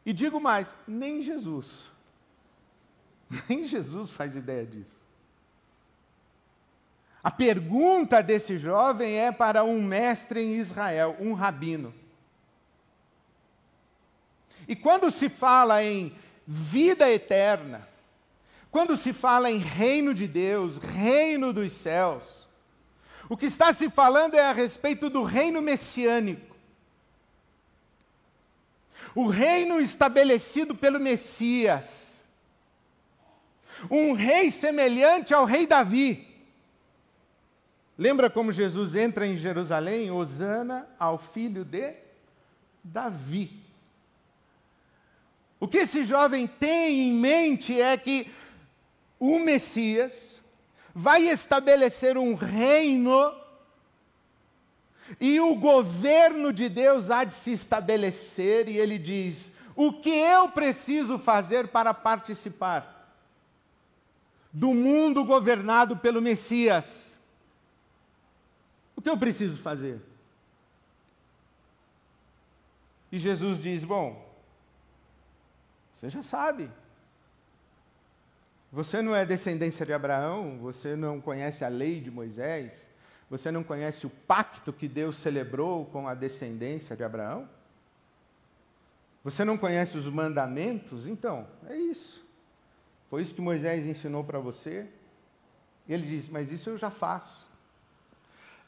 E 0.06 0.12
digo 0.12 0.40
mais, 0.40 0.72
nem 0.86 1.20
Jesus. 1.20 1.97
Nem 3.48 3.64
Jesus 3.64 4.10
faz 4.10 4.36
ideia 4.36 4.64
disso. 4.64 4.96
A 7.22 7.30
pergunta 7.30 8.22
desse 8.22 8.56
jovem 8.56 9.16
é 9.16 9.32
para 9.32 9.64
um 9.64 9.82
mestre 9.82 10.40
em 10.40 10.56
Israel, 10.56 11.16
um 11.20 11.34
rabino. 11.34 11.92
E 14.66 14.76
quando 14.76 15.10
se 15.10 15.28
fala 15.28 15.82
em 15.82 16.14
vida 16.46 17.10
eterna, 17.10 17.86
quando 18.70 18.96
se 18.96 19.12
fala 19.12 19.50
em 19.50 19.58
reino 19.58 20.14
de 20.14 20.26
Deus, 20.26 20.78
reino 20.78 21.52
dos 21.52 21.72
céus, 21.72 22.22
o 23.28 23.36
que 23.36 23.46
está 23.46 23.72
se 23.74 23.90
falando 23.90 24.34
é 24.34 24.46
a 24.46 24.52
respeito 24.52 25.10
do 25.10 25.22
reino 25.22 25.60
messiânico. 25.60 26.56
O 29.14 29.26
reino 29.26 29.80
estabelecido 29.80 30.74
pelo 30.74 31.00
Messias 31.00 32.07
um 33.90 34.12
rei 34.12 34.50
semelhante 34.50 35.32
ao 35.32 35.44
rei 35.44 35.66
Davi. 35.66 36.26
Lembra 37.96 38.30
como 38.30 38.52
Jesus 38.52 38.94
entra 38.94 39.26
em 39.26 39.36
Jerusalém? 39.36 40.10
Osana 40.10 40.88
ao 40.98 41.18
filho 41.18 41.64
de 41.64 41.94
Davi. 42.82 43.50
O 45.60 45.66
que 45.66 45.78
esse 45.78 46.04
jovem 46.04 46.46
tem 46.46 47.08
em 47.08 47.12
mente 47.12 47.80
é 47.80 47.96
que 47.96 48.30
o 49.18 49.38
Messias 49.40 50.40
vai 50.94 51.28
estabelecer 51.28 52.16
um 52.16 52.34
reino 52.34 53.34
e 55.20 55.40
o 55.40 55.54
governo 55.54 56.52
de 56.52 56.68
Deus 56.68 57.10
há 57.10 57.24
de 57.24 57.34
se 57.34 57.52
estabelecer, 57.52 58.68
e 58.68 58.76
ele 58.76 58.98
diz: 58.98 59.50
o 59.74 59.92
que 59.92 60.10
eu 60.10 60.48
preciso 60.50 61.18
fazer 61.18 61.68
para 61.68 61.94
participar? 61.94 62.97
Do 64.58 64.74
mundo 64.74 65.24
governado 65.24 65.96
pelo 65.96 66.20
Messias. 66.20 67.16
O 68.96 69.00
que 69.00 69.08
eu 69.08 69.16
preciso 69.16 69.56
fazer? 69.62 70.00
E 73.12 73.18
Jesus 73.20 73.62
diz: 73.62 73.84
Bom, 73.84 74.28
você 75.94 76.10
já 76.10 76.24
sabe. 76.24 76.68
Você 78.72 79.00
não 79.00 79.14
é 79.14 79.24
descendência 79.24 79.86
de 79.86 79.92
Abraão, 79.92 80.58
você 80.58 80.96
não 80.96 81.20
conhece 81.20 81.64
a 81.64 81.68
lei 81.68 82.00
de 82.00 82.10
Moisés, 82.10 82.90
você 83.30 83.50
não 83.50 83.62
conhece 83.62 84.06
o 84.06 84.10
pacto 84.10 84.72
que 84.72 84.88
Deus 84.88 85.16
celebrou 85.16 85.86
com 85.86 86.08
a 86.08 86.14
descendência 86.14 86.96
de 86.96 87.04
Abraão? 87.04 87.48
Você 89.22 89.44
não 89.44 89.56
conhece 89.56 89.96
os 89.96 90.08
mandamentos? 90.08 91.06
Então, 91.06 91.46
é 91.66 91.76
isso. 91.76 92.27
Foi 93.08 93.22
isso 93.22 93.34
que 93.34 93.40
Moisés 93.40 93.86
ensinou 93.86 94.22
para 94.22 94.38
você? 94.38 94.86
E 95.86 95.92
ele 95.92 96.06
diz: 96.06 96.28
Mas 96.28 96.52
isso 96.52 96.70
eu 96.70 96.78
já 96.78 96.90
faço. 96.90 97.46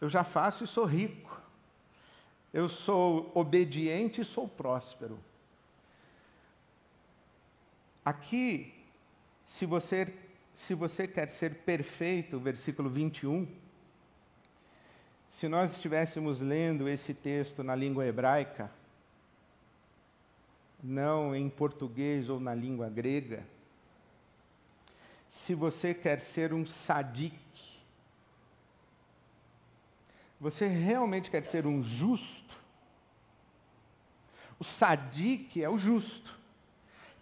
Eu 0.01 0.09
já 0.09 0.25
faço 0.25 0.65
e 0.65 0.67
sou 0.67 0.85
rico. 0.85 1.41
Eu 2.53 2.69
sou 2.69 3.31
obediente 3.35 4.23
e 4.23 4.25
sou 4.25 4.49
próspero. 4.49 5.19
Aqui, 8.05 8.75
se 9.45 9.67
você, 9.67 10.13
se 10.55 10.75
você 10.75 11.07
quer 11.07 11.29
ser 11.29 11.57
perfeito, 11.57 12.41
versículo 12.41 12.89
21, 12.89 13.47
se 15.29 15.47
nós 15.47 15.73
estivéssemos 15.73 16.41
lendo 16.41 16.89
esse 16.89 17.15
texto 17.15 17.63
na 17.63 17.75
língua 17.75 18.05
hebraica, 18.05 18.71
não 20.83 21.37
em 21.37 21.49
português 21.49 22.29
ou 22.29 22.41
na 22.41 22.55
língua 22.55 22.89
grega, 22.89 23.45
se 25.31 25.55
você 25.55 25.95
quer 25.95 26.21
ser 26.21 26.53
um 26.53 26.67
sadique, 26.67 27.39
você 30.39 30.67
realmente 30.67 31.31
quer 31.31 31.45
ser 31.45 31.67
um 31.67 31.83
justo, 31.83 32.51
O 34.61 34.65
sadique 34.65 35.65
é 35.65 35.71
o 35.71 35.79
justo, 35.79 36.39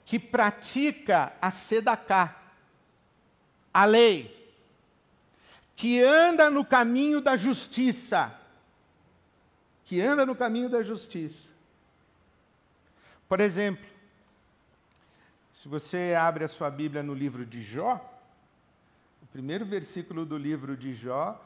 que 0.04 0.18
pratica 0.18 1.32
a 1.40 1.52
sedacá, 1.52 2.36
a 3.72 3.84
lei, 3.84 4.52
que 5.76 6.02
anda 6.02 6.50
no 6.50 6.64
caminho 6.64 7.20
da 7.20 7.36
justiça, 7.36 8.36
que 9.84 10.00
anda 10.00 10.26
no 10.26 10.34
caminho 10.34 10.68
da 10.68 10.82
justiça. 10.82 11.52
Por 13.28 13.38
exemplo, 13.38 13.86
se 15.58 15.66
você 15.66 16.14
abre 16.16 16.44
a 16.44 16.48
sua 16.48 16.70
Bíblia 16.70 17.02
no 17.02 17.12
livro 17.12 17.44
de 17.44 17.60
Jó, 17.60 17.96
o 19.20 19.26
primeiro 19.26 19.66
versículo 19.66 20.24
do 20.24 20.38
livro 20.38 20.76
de 20.76 20.94
Jó 20.94 21.44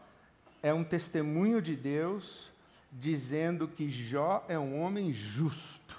é 0.63 0.71
um 0.71 0.85
testemunho 0.85 1.63
de 1.63 1.75
Deus 1.75 2.51
dizendo 2.93 3.67
que 3.67 3.89
Jó 3.89 4.45
é 4.49 4.59
um 4.59 4.83
homem 4.83 5.15
justo, 5.15 5.99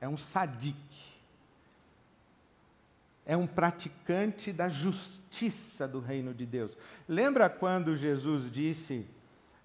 é 0.00 0.08
um 0.08 0.16
sadique, 0.16 1.18
é 3.26 3.36
um 3.36 3.48
praticante 3.48 4.52
da 4.52 4.68
justiça 4.68 5.88
do 5.88 5.98
reino 5.98 6.32
de 6.32 6.46
Deus. 6.46 6.78
Lembra 7.08 7.50
quando 7.50 7.96
Jesus 7.96 8.48
disse: 8.52 9.04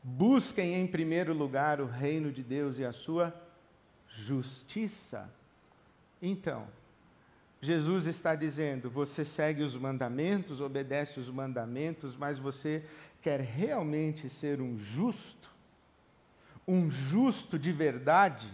busquem 0.02 0.74
em 0.74 0.88
primeiro 0.88 1.32
lugar 1.32 1.80
o 1.80 1.86
reino 1.86 2.32
de 2.32 2.42
Deus 2.42 2.80
e 2.80 2.86
a 2.86 2.92
sua 2.92 3.32
justiça? 4.08 5.30
Então, 6.20 6.68
Jesus 7.64 8.08
está 8.08 8.36
dizendo: 8.36 8.90
você 8.90 9.24
segue 9.24 9.64
os 9.64 9.78
mandamentos, 9.78 10.60
obedece 10.60 11.18
os 11.18 11.30
mandamentos, 11.30 12.14
mas 12.14 12.38
você 12.38 12.84
quer 13.22 13.40
realmente 13.40 14.28
ser 14.28 14.60
um 14.60 14.78
justo, 14.78 15.50
um 16.68 16.92
justo 16.92 17.58
de 17.58 17.72
verdade, 17.72 18.52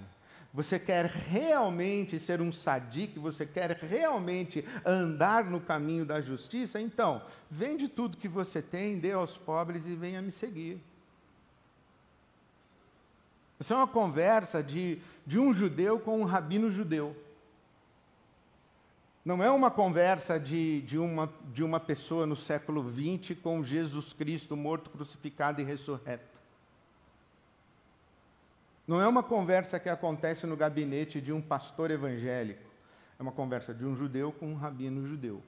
você 0.53 0.77
quer 0.77 1.05
realmente 1.05 2.19
ser 2.19 2.39
um 2.39 2.53
sadique, 2.53 3.17
você 3.17 3.47
quer 3.47 3.71
realmente 3.77 4.63
andar 4.85 5.43
no 5.43 5.59
caminho 5.59 6.05
da 6.05 6.21
justiça, 6.21 6.79
então, 6.79 7.23
vende 7.49 7.87
tudo 7.87 8.15
que 8.15 8.27
você 8.27 8.61
tem, 8.61 8.99
dê 8.99 9.13
aos 9.13 9.35
pobres 9.35 9.87
e 9.87 9.95
venha 9.95 10.21
me 10.21 10.29
seguir. 10.29 10.79
Essa 13.59 13.73
é 13.73 13.77
uma 13.77 13.87
conversa 13.87 14.61
de, 14.61 14.99
de 15.25 15.39
um 15.39 15.51
judeu 15.51 15.99
com 15.99 16.21
um 16.21 16.25
rabino 16.25 16.69
judeu. 16.69 17.15
Não 19.29 19.43
é 19.43 19.51
uma 19.51 19.69
conversa 19.69 20.39
de, 20.39 20.81
de, 20.81 20.97
uma, 20.97 21.31
de 21.53 21.63
uma 21.63 21.79
pessoa 21.79 22.25
no 22.25 22.35
século 22.35 22.83
XX 22.91 23.37
com 23.39 23.63
Jesus 23.63 24.11
Cristo 24.11 24.57
morto, 24.57 24.89
crucificado 24.89 25.61
e 25.61 25.63
ressurreto. 25.63 26.41
Não 28.87 28.99
é 28.99 29.07
uma 29.07 29.21
conversa 29.21 29.79
que 29.79 29.87
acontece 29.87 30.47
no 30.47 30.57
gabinete 30.57 31.21
de 31.21 31.31
um 31.31 31.39
pastor 31.39 31.91
evangélico. 31.91 32.63
É 33.19 33.21
uma 33.21 33.31
conversa 33.31 33.71
de 33.71 33.85
um 33.85 33.95
judeu 33.95 34.31
com 34.31 34.47
um 34.47 34.55
rabino 34.55 35.07
judeu. 35.07 35.43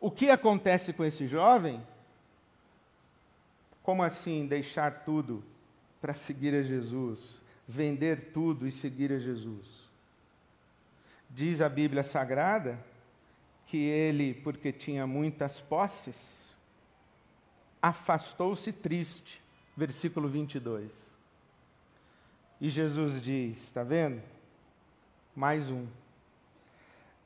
O 0.00 0.12
que 0.12 0.30
acontece 0.30 0.92
com 0.92 1.04
esse 1.04 1.26
jovem? 1.26 1.84
Como 3.82 4.04
assim 4.04 4.46
deixar 4.46 5.02
tudo 5.04 5.42
para 6.00 6.14
seguir 6.14 6.54
a 6.54 6.62
Jesus? 6.62 7.42
Vender 7.66 8.30
tudo 8.32 8.68
e 8.68 8.70
seguir 8.70 9.10
a 9.10 9.18
Jesus? 9.18 9.83
Diz 11.34 11.60
a 11.60 11.68
Bíblia 11.68 12.04
Sagrada 12.04 12.78
que 13.66 13.76
ele, 13.76 14.34
porque 14.34 14.70
tinha 14.70 15.04
muitas 15.04 15.60
posses, 15.60 16.54
afastou-se 17.82 18.72
triste. 18.72 19.42
Versículo 19.76 20.28
22. 20.28 20.92
E 22.60 22.70
Jesus 22.70 23.20
diz: 23.20 23.64
está 23.64 23.82
vendo? 23.82 24.22
Mais 25.34 25.70
um. 25.70 25.88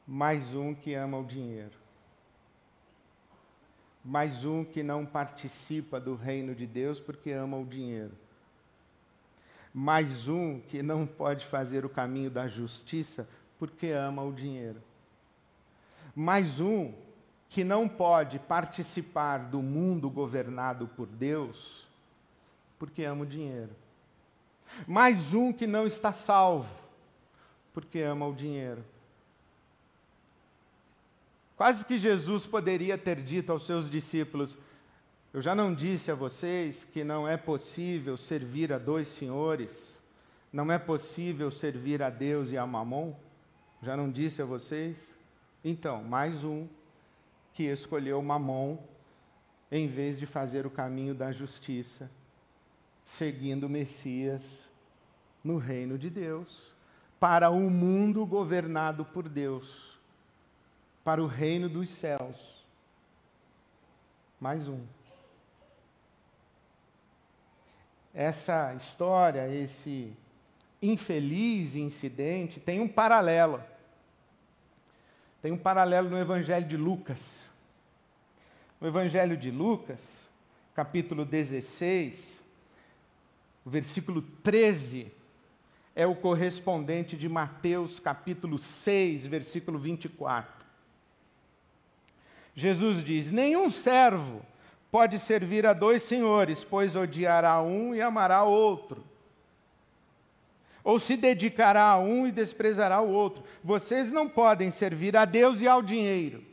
Mais 0.07 0.55
um 0.55 0.75
que 0.75 0.95
ama 0.95 1.19
o 1.19 1.25
dinheiro. 1.27 1.77
Mais 4.03 4.43
um 4.43 4.65
que 4.65 4.83
não 4.83 5.05
participa 5.05 6.01
do 6.01 6.15
reino 6.15 6.55
de 6.55 6.67
Deus 6.67 6.99
porque 6.99 7.31
ama 7.31 7.59
o 7.59 7.67
dinheiro. 7.67 8.15
Mais 9.75 10.27
um 10.29 10.61
que 10.61 10.83
não 10.83 11.07
pode 11.07 11.45
fazer 11.45 11.85
o 11.85 11.91
caminho 11.91 12.31
da 12.31 12.49
justiça 12.49 13.29
porque 13.59 13.89
ama 13.89 14.23
o 14.23 14.33
dinheiro. 14.33 14.83
Mais 16.15 16.61
um 16.61 16.93
que 17.49 17.65
não 17.65 17.89
pode 17.89 18.39
participar 18.39 19.39
do 19.39 19.63
mundo 19.63 20.11
governado 20.11 20.87
por 20.89 21.07
Deus 21.07 21.87
porque 22.79 23.05
ama 23.05 23.23
o 23.23 23.27
dinheiro. 23.27 23.71
Mais 24.87 25.35
um 25.35 25.53
que 25.53 25.67
não 25.67 25.87
está 25.87 26.13
salvo 26.13 26.69
porque 27.73 28.01
ama 28.01 28.27
o 28.27 28.35
dinheiro. 28.35 28.85
Quase 31.57 31.85
que 31.85 31.99
Jesus 31.99 32.47
poderia 32.47 32.97
ter 32.97 33.21
dito 33.21 33.51
aos 33.51 33.67
seus 33.67 33.91
discípulos: 33.91 34.57
Eu 35.33 35.43
já 35.43 35.55
não 35.55 35.75
disse 35.75 36.11
a 36.11 36.15
vocês 36.15 36.85
que 36.85 37.03
não 37.03 37.27
é 37.27 37.37
possível 37.37 38.17
servir 38.17 38.73
a 38.73 38.79
dois 38.79 39.09
senhores, 39.09 40.01
não 40.53 40.71
é 40.71 40.79
possível 40.79 41.51
servir 41.51 42.03
a 42.03 42.11
Deus 42.11 42.53
e 42.53 42.59
a 42.59 42.67
Mamon? 42.67 43.15
Já 43.81 43.97
não 43.97 44.11
disse 44.11 44.43
a 44.43 44.45
vocês? 44.45 45.17
Então, 45.65 46.03
mais 46.03 46.43
um 46.43 46.67
que 47.53 47.65
escolheu 47.65 48.21
Mamon 48.21 48.79
em 49.71 49.87
vez 49.87 50.19
de 50.19 50.27
fazer 50.27 50.67
o 50.67 50.71
caminho 50.71 51.15
da 51.15 51.31
justiça, 51.31 52.11
seguindo 53.05 53.69
Messias 53.69 54.69
no 55.45 55.59
reino 55.59 55.97
de 55.97 56.11
Deus, 56.11 56.75
para 57.21 57.51
o 57.51 57.71
mundo 57.71 58.27
governado 58.27 59.05
por 59.05 59.29
Deus, 59.29 59.99
para 61.05 61.23
o 61.23 61.27
reino 61.27 61.69
dos 61.69 61.89
céus. 61.89 62.65
Mais 64.41 64.67
um. 64.67 64.85
Essa 68.13 68.75
história, 68.75 69.49
esse 69.49 70.17
infeliz 70.81 71.75
incidente 71.75 72.61
tem 72.61 72.81
um 72.81 72.89
paralelo. 72.89 73.63
Tem 75.43 75.53
um 75.53 75.59
paralelo 75.59 76.09
no 76.09 76.19
Evangelho 76.19 76.67
de 76.67 76.77
Lucas. 76.77 77.49
No 78.81 78.89
Evangelho 78.89 79.37
de 79.37 79.51
Lucas, 79.51 80.29
capítulo 80.75 81.25
16, 81.25 82.43
versículo 83.67 84.23
13, 84.23 85.13
é 85.95 86.07
o 86.07 86.15
correspondente 86.15 87.17
de 87.17 87.29
Mateus, 87.29 87.99
capítulo 87.99 88.59
6, 88.59 89.27
versículo 89.27 89.79
24. 89.79 90.67
Jesus 92.55 93.03
diz: 93.03 93.33
Nenhum 93.33 93.69
servo 93.69 94.43
pode 94.93 95.19
servir 95.19 95.67
a 95.67 95.73
dois 95.73 96.03
senhores, 96.03 96.63
pois 96.63 96.95
odiará 96.95 97.61
um 97.61 97.95
e 97.95 98.01
amará 98.01 98.45
outro 98.45 99.05
ou 100.83 100.99
se 100.99 101.17
dedicará 101.17 101.85
a 101.85 101.99
um 101.99 102.27
e 102.27 102.33
desprezará 102.33 103.01
o 103.01 103.11
outro. 103.11 103.45
Vocês 103.63 104.13
não 104.13 104.29
podem 104.29 104.71
servir 104.71 105.17
a 105.17 105.25
Deus 105.25 105.61
e 105.61 105.69
ao 105.69 105.83
dinheiro. 105.83 106.45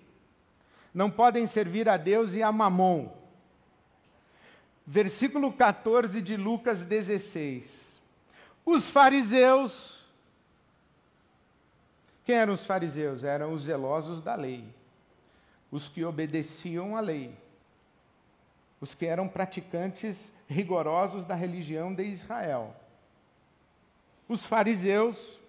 Não 0.93 1.09
podem 1.09 1.45
servir 1.45 1.87
a 1.89 1.97
Deus 1.97 2.33
e 2.33 2.41
a 2.41 2.51
mamon. 2.51 3.09
Versículo 4.85 5.51
14 5.51 6.21
de 6.21 6.37
Lucas 6.37 6.85
16. 6.85 8.01
Os 8.65 8.89
fariseus. 8.89 10.05
Quem 12.23 12.35
eram 12.35 12.53
os 12.53 12.65
fariseus? 12.65 13.23
Eram 13.23 13.53
os 13.53 13.63
zelosos 13.63 14.19
da 14.19 14.35
lei, 14.35 14.65
os 15.69 15.87
que 15.87 16.03
obedeciam 16.03 16.95
à 16.97 16.99
lei, 16.99 17.35
os 18.81 18.95
que 18.95 19.05
eram 19.05 19.27
praticantes 19.27 20.33
rigorosos 20.47 21.23
da 21.23 21.35
religião 21.35 21.93
de 21.93 22.03
Israel 22.03 22.75
os 24.27 24.45
fariseus, 24.45 25.39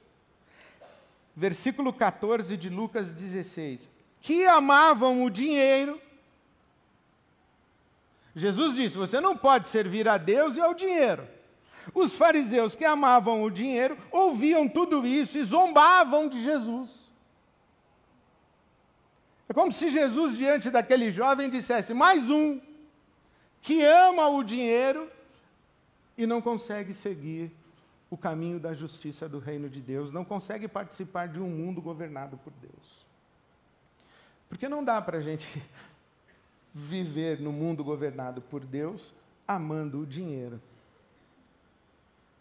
versículo 1.35 1.93
14 1.93 2.57
de 2.57 2.69
Lucas 2.69 3.13
16, 3.13 3.91
que 4.21 4.45
amavam 4.47 5.25
o 5.25 5.31
dinheiro. 5.31 6.01
Jesus 8.35 8.77
disse: 8.77 8.97
Você 8.97 9.21
não 9.21 9.37
pode 9.37 9.69
servir 9.69 10.09
a 10.09 10.19
Deus 10.19 10.57
e 10.57 10.61
ao 10.61 10.75
dinheiro. 10.75 11.27
Os 11.95 12.15
fariseus 12.15 12.75
que 12.75 12.85
amavam 12.85 13.43
o 13.43 13.51
dinheiro 13.51 13.97
ouviam 14.11 14.69
tudo 14.69 15.07
isso 15.07 15.39
e 15.39 15.45
zombavam 15.45 16.29
de 16.29 16.43
Jesus. 16.43 17.07
É 19.49 19.55
como 19.55 19.71
se 19.71 19.89
Jesus, 19.89 20.37
diante 20.37 20.71
daquele 20.71 21.11
jovem, 21.11 21.49
dissesse: 21.49 21.95
Mais 21.95 22.29
um 22.29 22.61
que 23.63 23.83
ama 23.83 24.29
o 24.29 24.43
dinheiro 24.43 25.11
e 26.19 26.27
não 26.27 26.43
consegue 26.43 26.93
seguir 26.93 27.53
o 28.09 28.17
caminho 28.17 28.61
da 28.61 28.73
justiça 28.73 29.29
do 29.29 29.39
reino 29.39 29.69
de 29.69 29.81
Deus, 29.81 30.13
não 30.13 30.25
consegue 30.25 30.69
participar 30.69 31.29
de 31.29 31.41
um 31.41 31.49
mundo 31.49 31.83
governado 31.83 32.37
por 32.39 32.53
Deus. 32.61 33.07
Porque 34.49 34.69
não 34.69 34.85
dá 34.85 35.03
para 35.03 35.19
a 35.19 35.21
gente 35.21 35.63
viver 36.73 37.41
no 37.41 37.53
mundo 37.53 37.83
governado 37.83 38.41
por 38.41 38.65
Deus 38.65 39.13
amando 39.47 40.01
o 40.01 40.07
dinheiro. 40.07 40.61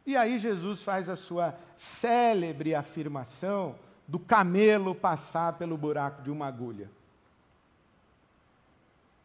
E 0.06 0.16
aí 0.16 0.38
Jesus 0.38 0.82
faz 0.82 1.10
a 1.10 1.16
sua 1.16 1.58
célebre 1.78 2.76
afirmação 2.76 3.76
do 4.08 4.20
camelo 4.20 4.94
passar 4.94 5.54
pelo 5.54 5.78
buraco 5.78 6.22
de 6.22 6.30
uma 6.30 6.48
agulha. 6.48 6.90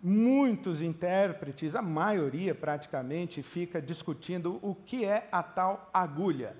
Muitos 0.02 0.80
intérpretes, 0.80 1.74
a 1.74 1.82
maioria 1.82 2.54
praticamente, 2.54 3.42
fica 3.42 3.82
discutindo 3.82 4.58
o 4.62 4.74
que 4.74 5.04
é 5.04 5.28
a 5.30 5.42
tal 5.42 5.90
agulha. 5.92 6.56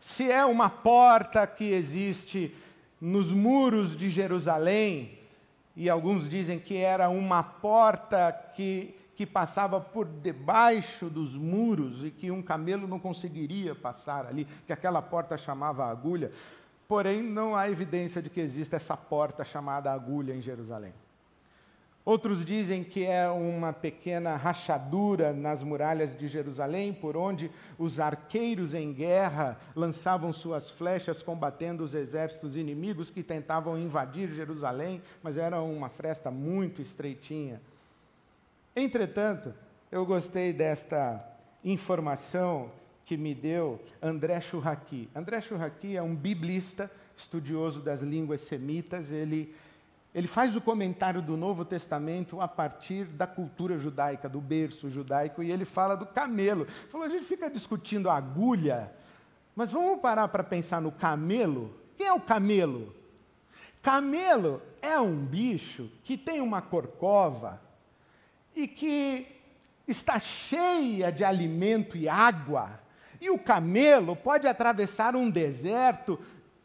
Se 0.00 0.30
é 0.30 0.44
uma 0.44 0.70
porta 0.70 1.46
que 1.46 1.64
existe 1.64 2.54
nos 3.00 3.30
muros 3.32 3.96
de 3.96 4.08
Jerusalém, 4.08 5.18
e 5.76 5.90
alguns 5.90 6.28
dizem 6.28 6.58
que 6.58 6.76
era 6.76 7.08
uma 7.08 7.42
porta 7.42 8.32
que, 8.54 8.94
que 9.16 9.26
passava 9.26 9.80
por 9.80 10.06
debaixo 10.06 11.10
dos 11.10 11.34
muros 11.34 12.04
e 12.04 12.10
que 12.10 12.30
um 12.30 12.42
camelo 12.42 12.86
não 12.86 12.98
conseguiria 12.98 13.74
passar 13.74 14.26
ali, 14.26 14.46
que 14.66 14.72
aquela 14.72 15.02
porta 15.02 15.36
chamava 15.36 15.84
agulha. 15.84 16.32
Porém, 16.86 17.22
não 17.22 17.56
há 17.56 17.68
evidência 17.70 18.20
de 18.20 18.28
que 18.28 18.40
exista 18.40 18.76
essa 18.76 18.96
porta 18.96 19.44
chamada 19.44 19.92
agulha 19.92 20.34
em 20.34 20.40
Jerusalém. 20.40 20.92
Outros 22.04 22.44
dizem 22.44 22.84
que 22.84 23.02
é 23.06 23.26
uma 23.30 23.72
pequena 23.72 24.36
rachadura 24.36 25.32
nas 25.32 25.62
muralhas 25.62 26.14
de 26.14 26.28
Jerusalém, 26.28 26.92
por 26.92 27.16
onde 27.16 27.50
os 27.78 27.98
arqueiros 27.98 28.74
em 28.74 28.92
guerra 28.92 29.58
lançavam 29.74 30.30
suas 30.30 30.68
flechas 30.68 31.22
combatendo 31.22 31.82
os 31.82 31.94
exércitos 31.94 32.58
inimigos 32.58 33.10
que 33.10 33.22
tentavam 33.22 33.78
invadir 33.78 34.28
Jerusalém, 34.34 35.02
mas 35.22 35.38
era 35.38 35.62
uma 35.62 35.88
fresta 35.88 36.30
muito 36.30 36.82
estreitinha. 36.82 37.62
Entretanto, 38.76 39.54
eu 39.90 40.04
gostei 40.04 40.52
desta 40.52 41.24
informação 41.64 42.70
que 43.04 43.16
me 43.16 43.34
deu 43.34 43.80
André 44.02 44.40
Churraqui. 44.40 45.08
André 45.14 45.40
Churraqui 45.40 45.96
é 45.96 46.02
um 46.02 46.14
biblista, 46.14 46.90
estudioso 47.16 47.80
das 47.80 48.02
línguas 48.02 48.40
semitas, 48.42 49.12
ele 49.12 49.54
ele 50.14 50.28
faz 50.28 50.54
o 50.54 50.60
comentário 50.60 51.20
do 51.20 51.36
Novo 51.36 51.64
Testamento 51.64 52.40
a 52.40 52.46
partir 52.46 53.04
da 53.04 53.26
cultura 53.26 53.76
judaica, 53.76 54.28
do 54.28 54.40
berço 54.40 54.88
judaico, 54.88 55.42
e 55.42 55.50
ele 55.50 55.64
fala 55.64 55.96
do 55.96 56.06
camelo. 56.06 56.62
Ele 56.62 56.88
falou: 56.88 57.04
a 57.04 57.10
gente 57.10 57.24
fica 57.24 57.50
discutindo 57.50 58.08
a 58.08 58.16
agulha, 58.16 58.92
mas 59.56 59.72
vamos 59.72 60.00
parar 60.00 60.28
para 60.28 60.44
pensar 60.44 60.80
no 60.80 60.92
camelo? 60.92 61.74
Quem 61.96 62.06
é 62.06 62.12
o 62.12 62.20
camelo? 62.20 62.94
Camelo 63.82 64.62
é 64.80 64.98
um 65.00 65.16
bicho 65.16 65.90
que 66.04 66.16
tem 66.16 66.40
uma 66.40 66.62
corcova 66.62 67.60
e 68.54 68.68
que 68.68 69.26
está 69.86 70.20
cheia 70.20 71.10
de 71.10 71.24
alimento 71.24 71.96
e 71.96 72.08
água. 72.08 72.80
E 73.24 73.30
o 73.30 73.38
camelo 73.38 74.14
pode 74.14 74.46
atravessar 74.46 75.16
um 75.16 75.30
deserto 75.30 76.20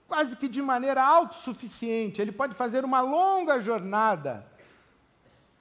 quase 0.10 0.36
que 0.36 0.50
de 0.50 0.62
maneira 0.62 1.02
autossuficiente. 1.02 2.22
Ele 2.22 2.34
pode 2.34 2.54
fazer 2.54 2.84
uma 2.84 3.00
longa 3.00 3.62
jornada, 3.62 4.46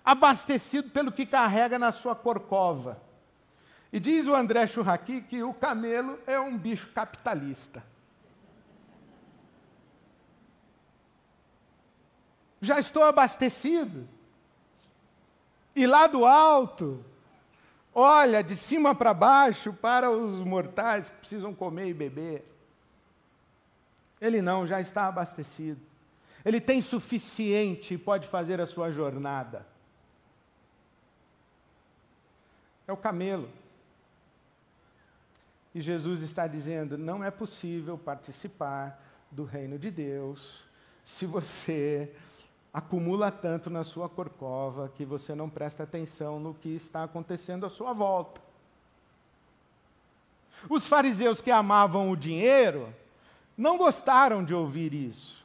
abastecido 0.04 0.90
pelo 0.90 1.12
que 1.12 1.24
carrega 1.24 1.78
na 1.78 1.92
sua 1.92 2.16
corcova. 2.16 3.00
E 3.92 4.00
diz 4.00 4.26
o 4.26 4.34
André 4.34 4.66
Churraqui 4.66 5.20
que 5.20 5.40
o 5.40 5.54
camelo 5.54 6.18
é 6.26 6.40
um 6.40 6.58
bicho 6.58 6.88
capitalista. 6.92 7.80
Já 12.61 12.80
estou 12.80 13.04
abastecido. 13.04 14.08
E 15.76 15.87
lá 15.87 16.08
do 16.08 16.26
alto, 16.26 17.04
olha 17.98 18.42
de 18.42 18.54
cima 18.54 18.94
para 18.94 19.12
baixo 19.12 19.72
para 19.72 20.11
os 20.11 20.44
mortais 20.44 21.11
que 21.11 21.16
precisam 21.16 21.54
comer 21.54 21.88
e 21.88 21.94
beber. 21.94 22.44
Ele 24.20 24.40
não, 24.42 24.66
já 24.66 24.80
está 24.80 25.06
abastecido. 25.06 25.80
Ele 26.44 26.61
tem 26.61 26.80
suficiente 26.80 27.94
e 27.94 27.98
pode 27.98 28.26
fazer 28.26 28.61
a 28.61 28.66
sua 28.66 28.90
jornada. 28.90 29.66
É 32.87 32.92
o 32.92 32.96
camelo. 32.96 33.48
E 35.74 35.80
Jesus 35.80 36.22
está 36.22 36.46
dizendo: 36.46 36.96
não 36.96 37.22
é 37.22 37.30
possível 37.30 37.98
participar 37.98 39.02
do 39.30 39.44
reino 39.44 39.78
de 39.78 39.90
Deus 39.90 40.64
se 41.04 41.26
você 41.26 42.14
acumula 42.72 43.31
tanto 43.31 43.70
na 43.70 43.85
sua 43.85 44.09
corcova 44.09 44.90
que 44.94 45.04
você 45.04 45.35
não 45.35 45.48
presta 45.48 45.83
atenção 45.83 46.38
no 46.38 46.54
que 46.54 46.68
está 46.68 47.04
acontecendo 47.04 47.64
à 47.64 47.68
sua 47.68 47.92
volta. 47.92 48.40
Os 50.68 50.87
fariseus 50.87 51.40
que 51.40 51.50
amavam 51.50 52.11
o 52.11 52.16
dinheiro 52.16 52.92
não 53.57 53.76
gostaram 53.76 54.44
de 54.44 54.54
ouvir 54.54 54.92
isso. 54.92 55.44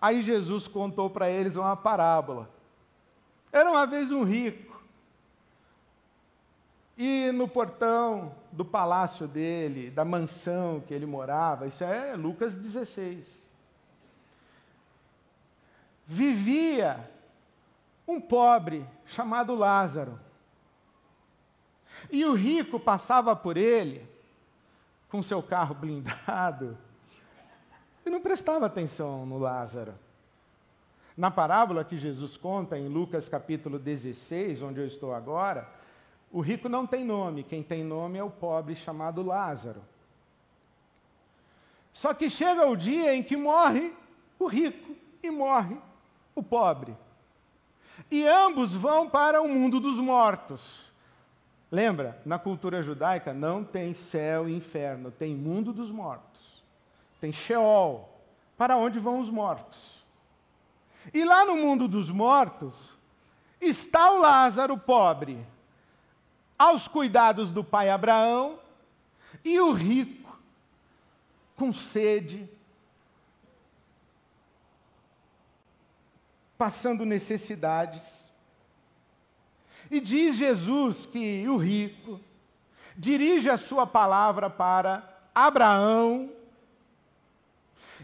Aí 0.00 0.22
Jesus 0.22 0.66
contou 0.66 1.10
para 1.10 1.28
eles 1.28 1.56
uma 1.56 1.76
parábola. 1.76 2.48
Era 3.52 3.70
uma 3.70 3.86
vez 3.86 4.10
um 4.10 4.22
rico. 4.22 4.80
E 6.96 7.32
no 7.32 7.48
portão 7.48 8.34
do 8.52 8.64
palácio 8.64 9.26
dele, 9.26 9.90
da 9.90 10.04
mansão 10.04 10.80
que 10.86 10.92
ele 10.92 11.06
morava, 11.06 11.66
isso 11.66 11.82
é 11.82 12.14
Lucas 12.14 12.56
16, 12.56 13.39
vivia 16.12 17.08
um 18.04 18.20
pobre 18.20 18.84
chamado 19.06 19.54
Lázaro. 19.54 20.18
E 22.10 22.24
o 22.24 22.34
rico 22.34 22.80
passava 22.80 23.36
por 23.36 23.56
ele 23.56 24.04
com 25.08 25.22
seu 25.22 25.40
carro 25.40 25.72
blindado 25.72 26.76
e 28.04 28.10
não 28.10 28.20
prestava 28.20 28.66
atenção 28.66 29.24
no 29.24 29.38
Lázaro. 29.38 29.94
Na 31.16 31.30
parábola 31.30 31.84
que 31.84 31.96
Jesus 31.96 32.36
conta 32.36 32.76
em 32.76 32.88
Lucas 32.88 33.28
capítulo 33.28 33.78
16, 33.78 34.62
onde 34.62 34.80
eu 34.80 34.86
estou 34.86 35.14
agora, 35.14 35.68
o 36.32 36.40
rico 36.40 36.68
não 36.68 36.88
tem 36.88 37.04
nome, 37.04 37.44
quem 37.44 37.62
tem 37.62 37.84
nome 37.84 38.18
é 38.18 38.24
o 38.24 38.30
pobre 38.30 38.74
chamado 38.74 39.22
Lázaro. 39.22 39.82
Só 41.92 42.12
que 42.12 42.28
chega 42.28 42.66
o 42.66 42.74
dia 42.74 43.14
em 43.14 43.22
que 43.22 43.36
morre 43.36 43.94
o 44.40 44.48
rico 44.48 44.96
e 45.22 45.30
morre 45.30 45.78
o 46.34 46.42
pobre. 46.42 46.96
E 48.10 48.26
ambos 48.26 48.74
vão 48.74 49.08
para 49.08 49.42
o 49.42 49.48
mundo 49.48 49.78
dos 49.80 49.96
mortos. 49.96 50.90
Lembra, 51.70 52.20
na 52.24 52.38
cultura 52.38 52.82
judaica 52.82 53.32
não 53.32 53.62
tem 53.62 53.94
céu 53.94 54.48
e 54.48 54.54
inferno, 54.54 55.10
tem 55.10 55.34
mundo 55.34 55.72
dos 55.72 55.90
mortos 55.90 56.30
tem 57.20 57.32
Sheol, 57.32 58.08
para 58.56 58.76
onde 58.76 58.98
vão 58.98 59.20
os 59.20 59.30
mortos. 59.30 59.78
E 61.12 61.22
lá 61.22 61.44
no 61.44 61.56
mundo 61.56 61.86
dos 61.86 62.10
mortos 62.10 62.74
está 63.60 64.10
o 64.10 64.18
Lázaro 64.18 64.76
pobre, 64.78 65.46
aos 66.58 66.88
cuidados 66.88 67.50
do 67.50 67.62
pai 67.62 67.90
Abraão, 67.90 68.58
e 69.44 69.60
o 69.60 69.72
rico, 69.72 70.38
com 71.56 71.72
sede, 71.72 72.48
passando 76.60 77.06
necessidades. 77.06 78.30
E 79.90 79.98
diz 79.98 80.36
Jesus 80.36 81.06
que 81.06 81.48
o 81.48 81.56
rico 81.56 82.20
dirige 82.94 83.48
a 83.48 83.56
sua 83.56 83.86
palavra 83.86 84.50
para 84.50 85.02
Abraão, 85.34 86.30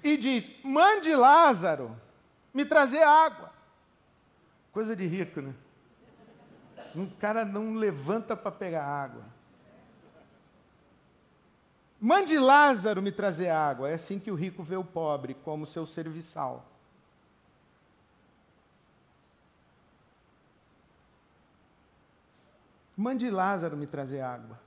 e 0.02 0.16
diz: 0.16 0.50
mande 0.64 1.14
Lázaro 1.14 1.94
me 2.54 2.64
trazer 2.64 3.02
água. 3.02 3.52
Coisa 4.72 4.96
de 4.96 5.04
rico, 5.04 5.42
né? 5.42 5.54
Um 6.94 7.10
cara 7.10 7.44
não 7.44 7.74
levanta 7.74 8.34
para 8.34 8.50
pegar 8.50 8.86
água. 8.86 9.24
Mande 12.00 12.38
Lázaro 12.38 13.02
me 13.02 13.12
trazer 13.12 13.50
água. 13.50 13.90
É 13.90 13.94
assim 13.94 14.18
que 14.18 14.30
o 14.30 14.34
rico 14.34 14.62
vê 14.62 14.76
o 14.76 14.84
pobre, 14.84 15.34
como 15.34 15.66
seu 15.66 15.84
serviçal. 15.84 16.75
Mande 23.06 23.30
Lázaro 23.30 23.76
me 23.76 23.86
trazer 23.86 24.20
água. 24.20 24.58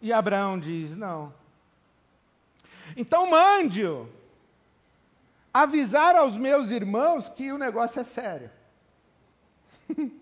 E 0.00 0.12
Abraão 0.12 0.56
diz: 0.56 0.94
Não, 0.94 1.34
então 2.96 3.28
mande-o 3.28 4.08
avisar 5.52 6.14
aos 6.14 6.36
meus 6.36 6.70
irmãos 6.70 7.28
que 7.28 7.50
o 7.50 7.58
negócio 7.58 7.98
é 7.98 8.04
sério. 8.04 8.52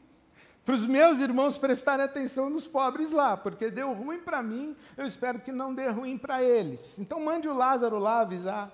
para 0.64 0.74
os 0.74 0.86
meus 0.86 1.20
irmãos 1.20 1.58
prestarem 1.58 2.06
atenção 2.06 2.48
nos 2.48 2.66
pobres 2.66 3.10
lá, 3.10 3.36
porque 3.36 3.70
deu 3.70 3.92
ruim 3.92 4.20
para 4.20 4.42
mim, 4.42 4.74
eu 4.96 5.04
espero 5.04 5.40
que 5.40 5.52
não 5.52 5.74
dê 5.74 5.88
ruim 5.88 6.16
para 6.16 6.42
eles. 6.42 6.98
Então 6.98 7.20
mande 7.20 7.46
o 7.46 7.54
Lázaro 7.54 7.98
lá 7.98 8.20
avisar. 8.20 8.70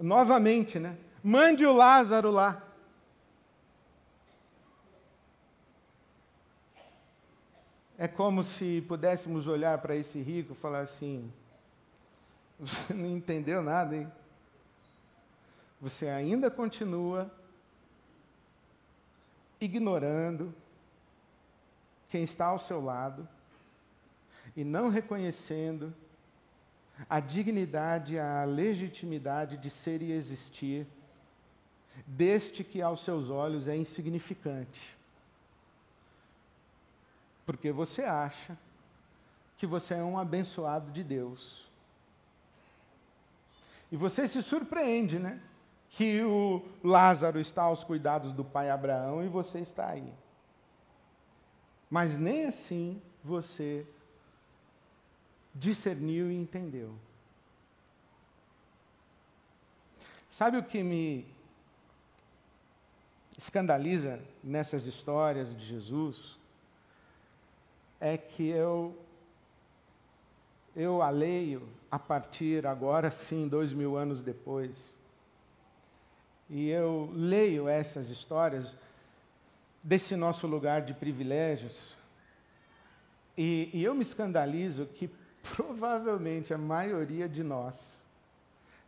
Novamente, 0.00 0.78
né? 0.78 0.96
Mande 1.22 1.66
o 1.66 1.74
Lázaro 1.74 2.30
lá. 2.30 2.62
É 7.98 8.06
como 8.06 8.42
se 8.42 8.82
pudéssemos 8.82 9.48
olhar 9.48 9.78
para 9.78 9.96
esse 9.96 10.20
rico 10.20 10.52
e 10.52 10.56
falar 10.56 10.80
assim: 10.80 11.32
você 12.58 12.92
não 12.94 13.06
entendeu 13.06 13.62
nada, 13.62 13.96
hein? 13.96 14.10
Você 15.80 16.08
ainda 16.08 16.50
continua 16.50 17.30
ignorando 19.60 20.54
quem 22.08 22.22
está 22.22 22.46
ao 22.46 22.58
seu 22.58 22.82
lado 22.82 23.28
e 24.56 24.64
não 24.64 24.88
reconhecendo 24.88 25.94
a 27.10 27.20
dignidade, 27.20 28.18
a 28.18 28.44
legitimidade 28.44 29.58
de 29.58 29.68
ser 29.68 30.00
e 30.00 30.12
existir 30.12 30.86
deste 32.06 32.64
que 32.64 32.80
aos 32.80 33.02
seus 33.04 33.28
olhos 33.28 33.68
é 33.68 33.76
insignificante. 33.76 34.95
Porque 37.46 37.70
você 37.70 38.02
acha 38.02 38.58
que 39.56 39.66
você 39.66 39.94
é 39.94 40.02
um 40.02 40.18
abençoado 40.18 40.90
de 40.90 41.02
Deus. 41.02 41.70
E 43.90 43.96
você 43.96 44.26
se 44.26 44.42
surpreende, 44.42 45.18
né? 45.18 45.40
Que 45.88 46.22
o 46.24 46.62
Lázaro 46.82 47.38
está 47.38 47.62
aos 47.62 47.84
cuidados 47.84 48.32
do 48.32 48.44
pai 48.44 48.68
Abraão 48.68 49.24
e 49.24 49.28
você 49.28 49.60
está 49.60 49.88
aí. 49.88 50.12
Mas 51.88 52.18
nem 52.18 52.46
assim 52.46 53.00
você 53.22 53.86
discerniu 55.54 56.30
e 56.30 56.36
entendeu. 56.36 56.94
Sabe 60.28 60.58
o 60.58 60.64
que 60.64 60.82
me 60.82 61.26
escandaliza 63.38 64.20
nessas 64.42 64.86
histórias 64.86 65.56
de 65.56 65.64
Jesus? 65.64 66.38
É 68.00 68.16
que 68.16 68.48
eu 68.48 68.96
eu 70.76 71.00
a 71.00 71.08
leio 71.08 71.66
a 71.90 71.98
partir 71.98 72.66
agora 72.66 73.10
sim, 73.10 73.48
dois 73.48 73.72
mil 73.72 73.96
anos 73.96 74.20
depois, 74.20 74.94
e 76.50 76.68
eu 76.68 77.10
leio 77.14 77.66
essas 77.66 78.10
histórias 78.10 78.76
desse 79.82 80.14
nosso 80.14 80.46
lugar 80.46 80.82
de 80.82 80.92
privilégios, 80.92 81.96
e, 83.38 83.70
e 83.72 83.82
eu 83.82 83.94
me 83.94 84.02
escandalizo 84.02 84.86
que 84.86 85.08
provavelmente 85.54 86.52
a 86.52 86.58
maioria 86.58 87.26
de 87.26 87.42
nós 87.42 88.04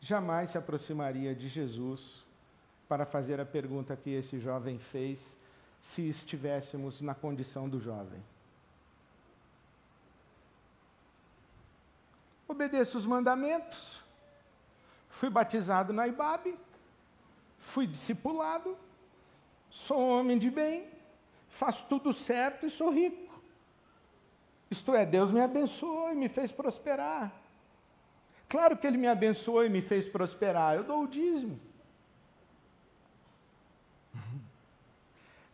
jamais 0.00 0.50
se 0.50 0.58
aproximaria 0.58 1.34
de 1.34 1.48
Jesus 1.48 2.24
para 2.88 3.06
fazer 3.06 3.40
a 3.40 3.46
pergunta 3.46 3.96
que 3.96 4.10
esse 4.10 4.38
jovem 4.38 4.78
fez, 4.78 5.36
se 5.80 6.08
estivéssemos 6.08 7.00
na 7.00 7.14
condição 7.14 7.68
do 7.68 7.80
jovem. 7.80 8.20
Obedeço 12.48 12.96
os 12.96 13.04
mandamentos, 13.04 14.02
fui 15.10 15.28
batizado 15.28 15.92
na 15.92 16.08
Ibabe, 16.08 16.58
fui 17.58 17.86
discipulado, 17.86 18.74
sou 19.68 20.00
homem 20.00 20.38
de 20.38 20.50
bem, 20.50 20.88
faço 21.50 21.84
tudo 21.90 22.10
certo 22.10 22.64
e 22.64 22.70
sou 22.70 22.90
rico. 22.90 23.38
Isto 24.70 24.94
é, 24.94 25.04
Deus 25.04 25.30
me 25.30 25.40
abençoou 25.40 26.10
e 26.10 26.14
me 26.14 26.28
fez 26.30 26.50
prosperar. 26.50 27.30
Claro 28.48 28.78
que 28.78 28.86
Ele 28.86 28.96
me 28.96 29.06
abençoou 29.06 29.62
e 29.64 29.68
me 29.68 29.82
fez 29.82 30.08
prosperar, 30.08 30.74
eu 30.74 30.84
dou 30.84 31.04
o 31.04 31.08
dízimo. 31.08 31.60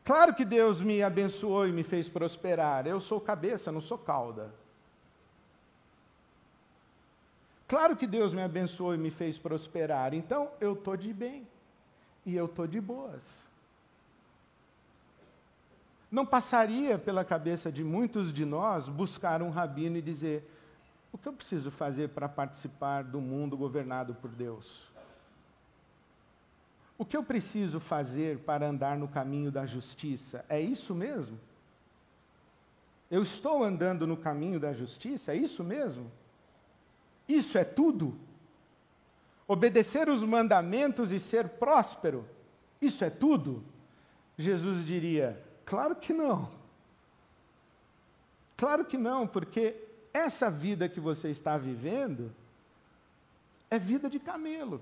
Claro 0.05 0.35
que 0.35 0.45
Deus 0.45 0.81
me 0.81 1.03
abençoou 1.03 1.67
e 1.67 1.73
me 1.73 1.83
fez 1.83 2.09
prosperar, 2.09 2.87
eu 2.87 3.01
sou 3.01 3.21
cabeça, 3.21 3.73
não 3.73 3.81
sou 3.81 3.99
cauda. 3.99 4.55
Claro 7.75 7.97
que 7.97 8.07
Deus 8.07 8.33
me 8.33 8.41
abençoou 8.41 8.95
e 8.95 8.99
me 8.99 9.11
fez 9.11 9.37
prosperar, 9.37 10.15
então 10.15 10.49
eu 10.61 10.75
estou 10.75 10.97
de 10.97 11.13
bem 11.13 11.45
e 12.25 12.37
eu 12.37 12.45
estou 12.45 12.69
de 12.69 12.81
boas 12.81 13.45
não 16.15 16.25
passaria 16.25 16.97
pela 16.97 17.25
cabeça 17.25 17.73
de 17.73 17.83
muitos 17.83 18.33
de 18.33 18.45
nós 18.45 18.89
buscar 18.89 19.43
um 19.43 19.51
rabino 19.51 19.97
e 19.97 20.03
dizer: 20.03 20.49
o 21.13 21.19
que 21.19 21.27
eu 21.27 21.33
preciso 21.33 21.73
fazer 21.73 22.11
para 22.11 22.29
participar 22.29 23.03
do 23.03 23.21
mundo 23.21 23.57
governado 23.57 24.15
por 24.15 24.31
Deus? 24.31 24.89
O 26.97 27.05
que 27.05 27.17
eu 27.17 27.25
preciso 27.25 27.81
fazer 27.81 28.39
para 28.39 28.69
andar 28.69 28.97
no 28.97 29.09
caminho 29.09 29.51
da 29.51 29.67
justiça? 29.67 30.45
É 30.49 30.61
isso 30.61 30.95
mesmo? 30.95 31.37
Eu 33.11 33.25
estou 33.25 33.65
andando 33.65 34.07
no 34.07 34.17
caminho 34.17 34.61
da 34.61 34.73
justiça? 34.73 35.33
É 35.33 35.37
isso 35.37 35.65
mesmo? 35.65 36.09
Isso 37.29 37.57
é 37.57 37.65
tudo? 37.65 38.19
Obedecer 39.47 40.09
os 40.09 40.25
mandamentos 40.25 41.13
e 41.13 41.21
ser 41.21 41.49
próspero? 41.49 42.27
Isso 42.81 43.05
é 43.05 43.11
tudo? 43.11 43.65
Jesus 44.39 44.85
diria: 44.85 45.43
Claro 45.65 45.97
que 45.97 46.13
não. 46.13 46.51
Claro 48.57 48.85
que 48.85 48.97
não, 48.97 49.27
porque 49.27 49.77
essa 50.13 50.51
vida 50.51 50.89
que 50.89 51.01
você 51.01 51.31
está 51.31 51.57
vivendo 51.57 52.33
é 53.71 53.79
vida 53.79 54.09
de 54.09 54.19
camelo. 54.19 54.81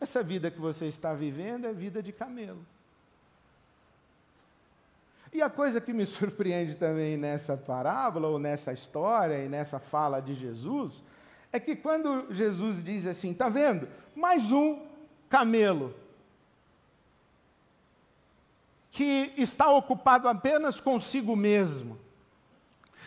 Essa 0.00 0.22
vida 0.22 0.50
que 0.50 0.60
você 0.60 0.86
está 0.86 1.14
vivendo 1.14 1.66
é 1.66 1.72
vida 1.72 2.02
de 2.02 2.12
camelo. 2.12 2.64
E 5.32 5.42
a 5.42 5.50
coisa 5.50 5.80
que 5.80 5.92
me 5.92 6.04
surpreende 6.06 6.74
também 6.74 7.16
nessa 7.16 7.56
parábola, 7.56 8.28
ou 8.28 8.38
nessa 8.38 8.72
história, 8.72 9.44
e 9.44 9.48
nessa 9.48 9.78
fala 9.78 10.20
de 10.20 10.34
Jesus, 10.34 11.02
é 11.52 11.58
que 11.58 11.76
quando 11.76 12.26
Jesus 12.30 12.82
diz 12.82 13.06
assim: 13.06 13.32
está 13.32 13.48
vendo? 13.48 13.88
Mais 14.14 14.50
um 14.52 14.86
camelo 15.28 15.94
que 18.90 19.32
está 19.36 19.70
ocupado 19.70 20.28
apenas 20.28 20.80
consigo 20.80 21.36
mesmo, 21.36 21.98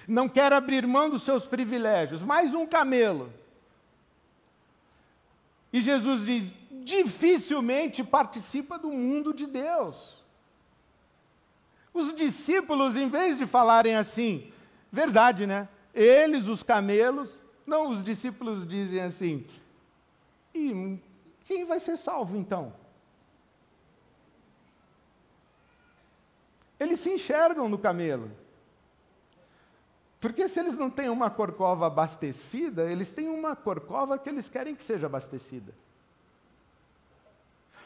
não 0.07 0.29
quer 0.29 0.53
abrir 0.53 0.88
mão 0.88 1.10
dos 1.10 1.23
seus 1.23 1.45
privilégios, 1.45 2.23
mais 2.23 2.53
um 2.53 2.65
camelo. 2.65 3.31
E 5.73 5.81
Jesus 5.81 6.25
diz: 6.25 6.53
dificilmente 6.84 8.03
participa 8.03 8.77
do 8.77 8.89
mundo 8.89 9.34
de 9.34 9.45
Deus. 9.45 10.20
Os 11.93 12.13
discípulos, 12.15 12.95
em 12.95 13.10
vez 13.10 13.38
de 13.38 13.45
falarem 13.45 13.95
assim, 13.95 14.51
verdade, 14.91 15.45
né? 15.45 15.67
Eles, 15.93 16.47
os 16.47 16.63
camelos, 16.63 17.41
não, 17.65 17.89
os 17.89 18.04
discípulos 18.04 18.65
dizem 18.65 19.01
assim: 19.01 19.45
e 20.54 20.99
quem 21.45 21.65
vai 21.65 21.80
ser 21.80 21.97
salvo 21.97 22.38
então? 22.38 22.73
eles 26.82 26.99
se 26.99 27.12
enxergam 27.12 27.69
no 27.69 27.77
camelo. 27.77 28.32
Porque 30.19 30.49
se 30.49 30.60
eles 30.60 30.75
não 30.77 30.89
têm 30.89 31.10
uma 31.10 31.30
corcova 31.30 31.86
abastecida, 31.86 32.91
eles 32.91 33.12
têm 33.12 33.30
uma 33.30 33.56
corcova 33.56 34.17
que 34.17 34.27
eles 34.27 34.49
querem 34.49 34.75
que 34.75 34.84
seja 34.84 35.06
abastecida. 35.06 35.73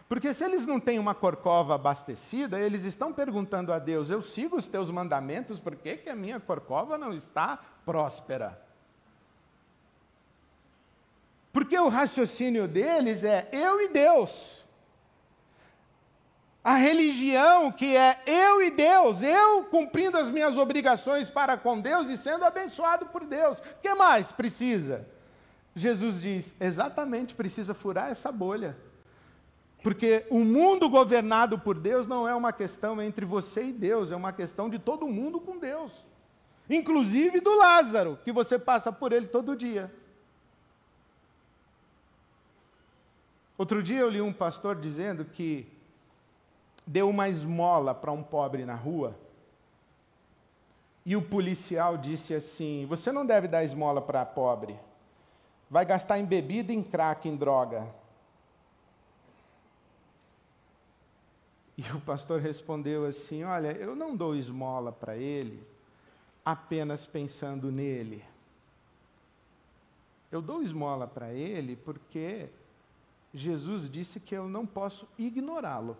Porque 0.07 0.33
se 0.33 0.43
eles 0.43 0.67
não 0.67 0.79
têm 0.79 0.99
uma 0.99 1.15
corcova 1.15 1.75
abastecida, 1.75 2.59
eles 2.59 2.83
estão 2.83 3.11
perguntando 3.11 3.73
a 3.73 3.79
Deus: 3.79 4.09
Eu 4.09 4.21
sigo 4.21 4.55
os 4.55 4.67
teus 4.67 4.91
mandamentos, 4.91 5.59
por 5.59 5.75
que, 5.75 5.97
que 5.97 6.09
a 6.09 6.15
minha 6.15 6.39
corcova 6.39 6.97
não 6.97 7.13
está 7.13 7.59
próspera? 7.85 8.61
Porque 11.51 11.77
o 11.77 11.87
raciocínio 11.87 12.67
deles 12.67 13.23
é 13.23 13.47
eu 13.51 13.81
e 13.81 13.87
Deus 13.87 14.55
a 16.65 16.77
religião 16.77 17.71
que 17.71 17.95
é 17.95 18.19
eu 18.25 18.59
e 18.59 18.71
Deus, 18.71 19.21
eu 19.21 19.65
cumprindo 19.65 20.17
as 20.17 20.31
minhas 20.31 20.57
obrigações 20.57 21.29
para 21.29 21.55
com 21.55 21.79
Deus 21.79 22.09
e 22.09 22.17
sendo 22.17 22.43
abençoado 22.43 23.05
por 23.05 23.23
Deus. 23.23 23.59
O 23.59 23.63
que 23.83 23.93
mais 23.93 24.31
precisa? 24.31 25.07
Jesus 25.75 26.19
diz: 26.19 26.55
exatamente, 26.59 27.35
precisa 27.35 27.75
furar 27.75 28.09
essa 28.09 28.31
bolha. 28.31 28.75
Porque 29.83 30.25
o 30.29 30.39
mundo 30.39 30.89
governado 30.89 31.59
por 31.59 31.77
Deus 31.77 32.07
não 32.07 32.27
é 32.27 32.33
uma 32.33 32.51
questão 32.51 33.01
entre 33.01 33.25
você 33.25 33.65
e 33.65 33.73
Deus, 33.73 34.11
é 34.11 34.15
uma 34.15 34.33
questão 34.33 34.69
de 34.69 34.79
todo 34.79 35.07
mundo 35.07 35.39
com 35.39 35.59
Deus. 35.59 36.03
Inclusive 36.69 37.39
do 37.39 37.55
Lázaro, 37.55 38.19
que 38.23 38.31
você 38.31 38.57
passa 38.57 38.91
por 38.91 39.11
ele 39.11 39.27
todo 39.27 39.55
dia. 39.55 39.91
Outro 43.57 43.81
dia 43.81 43.99
eu 43.99 44.09
li 44.09 44.21
um 44.21 44.33
pastor 44.33 44.75
dizendo 44.75 45.23
que 45.23 45.67
deu 46.85 47.09
uma 47.09 47.29
esmola 47.29 47.93
para 47.93 48.11
um 48.11 48.21
pobre 48.21 48.65
na 48.65 48.75
rua. 48.75 49.15
E 51.05 51.15
o 51.15 51.21
policial 51.21 51.97
disse 51.97 52.33
assim: 52.33 52.85
Você 52.87 53.11
não 53.11 53.25
deve 53.25 53.47
dar 53.47 53.63
esmola 53.63 54.01
para 54.01 54.25
pobre. 54.25 54.77
Vai 55.69 55.85
gastar 55.85 56.19
em 56.19 56.25
bebida, 56.25 56.73
em 56.73 56.83
crack, 56.83 57.29
em 57.29 57.35
droga. 57.35 57.87
E 61.77 61.81
o 61.91 61.99
pastor 62.01 62.39
respondeu 62.39 63.05
assim: 63.05 63.43
Olha, 63.43 63.71
eu 63.73 63.95
não 63.95 64.15
dou 64.15 64.35
esmola 64.35 64.91
para 64.91 65.17
ele 65.17 65.61
apenas 66.43 67.05
pensando 67.05 67.71
nele. 67.71 68.23
Eu 70.31 70.41
dou 70.41 70.61
esmola 70.61 71.07
para 71.07 71.33
ele 71.33 71.75
porque 71.75 72.49
Jesus 73.33 73.89
disse 73.89 74.19
que 74.19 74.35
eu 74.35 74.47
não 74.47 74.65
posso 74.65 75.07
ignorá-lo. 75.17 75.97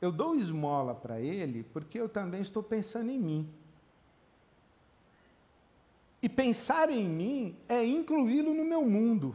Eu 0.00 0.12
dou 0.12 0.34
esmola 0.36 0.94
para 0.94 1.20
ele 1.20 1.64
porque 1.72 1.98
eu 1.98 2.08
também 2.08 2.40
estou 2.40 2.62
pensando 2.62 3.10
em 3.10 3.18
mim. 3.18 3.48
E 6.22 6.28
pensar 6.28 6.90
em 6.90 7.04
mim 7.04 7.56
é 7.68 7.84
incluí-lo 7.84 8.54
no 8.54 8.64
meu 8.64 8.82
mundo. 8.82 9.34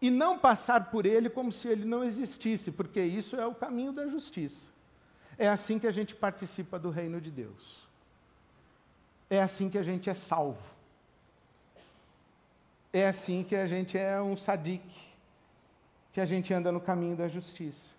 E 0.00 0.10
não 0.10 0.38
passar 0.38 0.90
por 0.90 1.06
ele 1.06 1.30
como 1.30 1.50
se 1.50 1.68
ele 1.68 1.84
não 1.84 2.04
existisse, 2.04 2.70
porque 2.70 3.00
isso 3.00 3.36
é 3.36 3.46
o 3.46 3.54
caminho 3.54 3.92
da 3.92 4.06
justiça. 4.06 4.70
É 5.38 5.48
assim 5.48 5.78
que 5.78 5.86
a 5.86 5.90
gente 5.90 6.14
participa 6.14 6.78
do 6.78 6.90
reino 6.90 7.20
de 7.20 7.30
Deus. 7.30 7.88
É 9.30 9.40
assim 9.40 9.68
que 9.68 9.78
a 9.78 9.82
gente 9.82 10.10
é 10.10 10.14
salvo. 10.14 10.62
É 12.92 13.08
assim 13.08 13.42
que 13.42 13.56
a 13.56 13.66
gente 13.66 13.98
é 13.98 14.20
um 14.22 14.36
sadique, 14.36 15.08
que 16.12 16.20
a 16.20 16.24
gente 16.24 16.54
anda 16.54 16.70
no 16.70 16.80
caminho 16.80 17.16
da 17.16 17.26
justiça. 17.26 17.92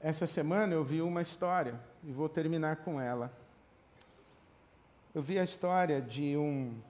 Essa 0.00 0.26
semana 0.26 0.74
eu 0.74 0.82
vi 0.82 1.00
uma 1.00 1.22
história, 1.22 1.78
e 2.02 2.10
vou 2.10 2.28
terminar 2.28 2.76
com 2.76 3.00
ela. 3.00 3.32
Eu 5.14 5.22
vi 5.22 5.38
a 5.38 5.44
história 5.44 6.00
de 6.00 6.36
um 6.36 6.80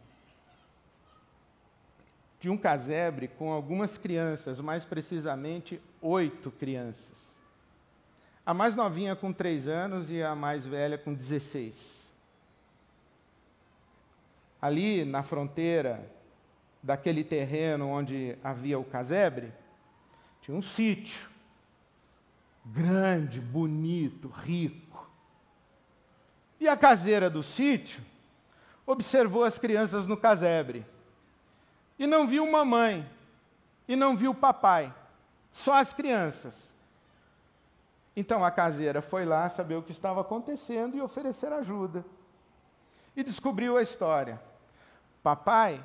de 2.41 2.49
um 2.49 2.57
casebre 2.57 3.29
com 3.29 3.53
algumas 3.53 3.99
crianças, 3.99 4.61
mais 4.61 4.85
precisamente 4.85 5.81
oito 6.01 6.51
crianças. 6.51 7.39
A 8.47 8.55
mais 8.55 8.77
novinha 8.77 9.17
com 9.17 9.33
três 9.33 9.67
anos 9.67 10.11
e 10.11 10.23
a 10.23 10.35
mais 10.35 10.65
velha 10.65 10.97
com 10.97 11.13
16. 11.13 12.11
Ali 14.61 15.05
na 15.05 15.23
fronteira 15.23 16.11
daquele 16.83 17.25
terreno 17.25 17.89
onde 17.89 18.39
havia 18.43 18.79
o 18.79 18.85
casebre, 18.85 19.53
tinha 20.41 20.57
um 20.57 20.63
sítio 20.63 21.29
grande, 22.65 23.41
bonito, 23.41 24.29
rico. 24.29 25.11
E 26.61 26.69
a 26.69 26.77
caseira 26.77 27.29
do 27.29 27.43
sítio 27.43 28.03
observou 28.87 29.45
as 29.45 29.59
crianças 29.59 30.07
no 30.07 30.17
casebre 30.17 30.85
e 31.99 32.07
não 32.07 32.27
viu 32.27 32.51
mamãe 32.51 33.09
e 33.87 33.97
não 33.97 34.17
viu 34.17 34.35
papai, 34.35 34.95
só 35.51 35.75
as 35.75 35.93
crianças. 35.93 36.75
Então 38.15 38.45
a 38.45 38.51
caseira 38.51 39.01
foi 39.01 39.25
lá 39.25 39.49
saber 39.49 39.77
o 39.77 39.83
que 39.83 39.93
estava 39.93 40.21
acontecendo 40.21 40.97
e 40.97 41.01
oferecer 41.01 41.53
ajuda. 41.53 42.05
E 43.17 43.23
descobriu 43.23 43.77
a 43.77 43.83
história. 43.83 44.41
Papai 45.23 45.85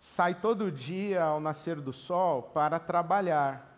sai 0.00 0.34
todo 0.34 0.72
dia 0.72 1.22
ao 1.22 1.40
nascer 1.40 1.80
do 1.80 1.92
sol 1.92 2.42
para 2.42 2.78
trabalhar. 2.78 3.70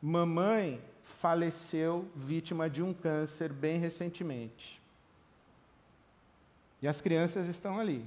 Mamãe 0.00 0.82
faleceu 1.02 2.08
vítima 2.14 2.68
de 2.68 2.82
um 2.82 2.92
câncer 2.92 3.52
bem 3.52 3.78
recentemente. 3.78 4.82
E 6.80 6.88
as 6.88 7.00
crianças 7.00 7.46
estão 7.46 7.78
ali. 7.78 8.06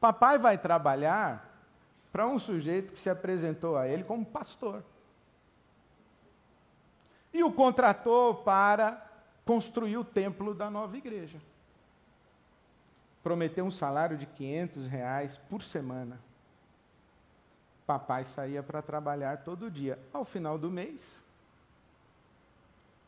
Papai 0.00 0.38
vai 0.38 0.58
trabalhar 0.58 1.56
para 2.12 2.26
um 2.26 2.38
sujeito 2.38 2.92
que 2.92 2.98
se 2.98 3.10
apresentou 3.10 3.76
a 3.76 3.86
ele 3.88 4.04
como 4.04 4.24
pastor. 4.24 4.82
E 7.32 7.42
o 7.42 7.52
contratou 7.52 8.36
para 8.36 9.06
construir 9.44 9.96
o 9.96 10.04
templo 10.04 10.54
da 10.54 10.70
nova 10.70 10.96
igreja. 10.96 11.38
Prometeu 13.22 13.64
um 13.64 13.70
salário 13.70 14.16
de 14.16 14.24
500 14.24 14.86
reais 14.86 15.36
por 15.50 15.62
semana. 15.62 16.18
Papai 17.86 18.24
saía 18.24 18.62
para 18.62 18.82
trabalhar 18.82 19.44
todo 19.44 19.70
dia. 19.70 19.98
Ao 20.12 20.24
final 20.24 20.58
do 20.58 20.70
mês, 20.70 21.00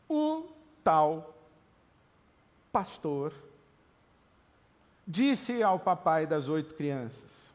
o 0.07 0.47
tal 0.83 1.35
pastor 2.71 3.33
disse 5.09 5.63
ao 5.63 5.79
papai 5.79 6.27
das 6.27 6.47
oito 6.47 6.75
crianças: 6.75 7.51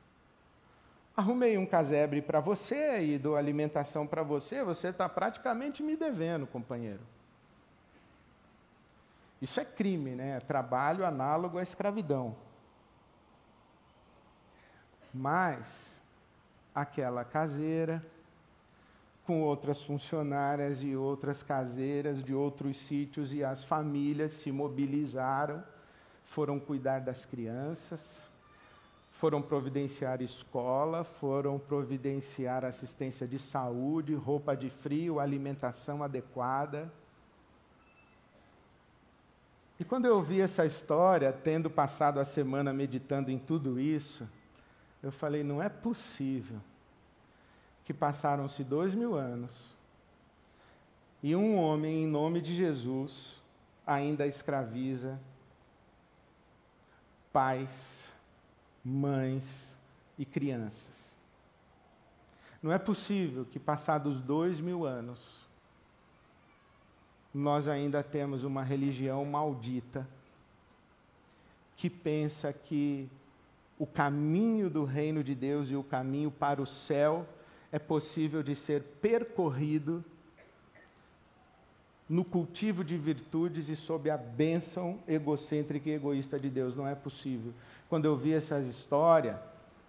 Arrumei 1.16 1.56
um 1.56 1.64
casebre 1.64 2.20
para 2.20 2.40
você 2.40 3.04
e 3.04 3.16
dou 3.16 3.36
alimentação 3.36 4.04
para 4.04 4.24
você, 4.24 4.64
você 4.64 4.88
está 4.88 5.08
praticamente 5.08 5.80
me 5.80 5.94
devendo, 5.94 6.48
companheiro. 6.48 7.00
Isso 9.40 9.60
é 9.60 9.64
crime, 9.64 10.16
né? 10.16 10.38
É 10.38 10.40
trabalho 10.40 11.06
análogo 11.06 11.58
à 11.58 11.62
escravidão. 11.62 12.34
Mas 15.12 16.00
aquela 16.74 17.24
caseira, 17.24 18.04
com 19.24 19.42
outras 19.42 19.80
funcionárias 19.80 20.82
e 20.82 20.96
outras 20.96 21.42
caseiras 21.42 22.24
de 22.24 22.34
outros 22.34 22.78
sítios, 22.78 23.32
e 23.32 23.44
as 23.44 23.62
famílias 23.62 24.32
se 24.32 24.50
mobilizaram 24.50 25.62
foram 26.24 26.58
cuidar 26.58 27.00
das 27.00 27.24
crianças, 27.24 28.22
foram 29.12 29.40
providenciar 29.40 30.20
escola, 30.20 31.04
foram 31.04 31.58
providenciar 31.58 32.64
assistência 32.64 33.26
de 33.26 33.38
saúde, 33.38 34.14
roupa 34.14 34.56
de 34.56 34.68
frio, 34.68 35.20
alimentação 35.20 36.02
adequada. 36.02 36.92
E 39.78 39.84
quando 39.84 40.06
eu 40.06 40.16
ouvi 40.16 40.40
essa 40.40 40.66
história, 40.66 41.32
tendo 41.32 41.70
passado 41.70 42.18
a 42.20 42.24
semana 42.24 42.72
meditando 42.72 43.30
em 43.30 43.38
tudo 43.38 43.78
isso, 43.78 44.28
eu 45.02 45.12
falei: 45.12 45.42
não 45.42 45.62
é 45.62 45.68
possível 45.68 46.60
que 47.84 47.92
passaram-se 47.92 48.64
dois 48.64 48.94
mil 48.94 49.14
anos 49.14 49.74
e 51.26 51.34
um 51.34 51.56
homem, 51.56 52.02
em 52.02 52.06
nome 52.06 52.42
de 52.42 52.54
Jesus, 52.54 53.40
ainda 53.86 54.26
escraviza 54.26 55.18
pais, 57.34 57.68
mães 58.84 59.76
e 60.16 60.24
crianças. 60.24 61.18
Não 62.62 62.70
é 62.70 62.78
possível 62.78 63.44
que, 63.44 63.58
passados 63.58 64.20
dois 64.20 64.60
mil 64.60 64.86
anos, 64.86 65.40
nós 67.34 67.66
ainda 67.66 68.04
temos 68.04 68.44
uma 68.44 68.62
religião 68.62 69.24
maldita 69.24 70.08
que 71.76 71.90
pensa 71.90 72.52
que 72.52 73.10
o 73.76 73.86
caminho 73.86 74.70
do 74.70 74.84
reino 74.84 75.24
de 75.24 75.34
Deus 75.34 75.68
e 75.72 75.74
o 75.74 75.82
caminho 75.82 76.30
para 76.30 76.62
o 76.62 76.66
céu 76.66 77.26
é 77.72 77.80
possível 77.80 78.44
de 78.44 78.54
ser 78.54 78.84
percorrido 79.02 80.04
no 82.08 82.24
cultivo 82.24 82.84
de 82.84 82.96
virtudes 82.96 83.68
e 83.68 83.76
sob 83.76 84.10
a 84.10 84.16
bênção 84.16 84.98
egocêntrica 85.08 85.88
e 85.88 85.94
egoísta 85.94 86.38
de 86.38 86.50
Deus. 86.50 86.76
Não 86.76 86.86
é 86.86 86.94
possível. 86.94 87.52
Quando 87.88 88.04
eu 88.04 88.16
vi 88.16 88.32
essas 88.32 88.66
histórias, 88.66 89.36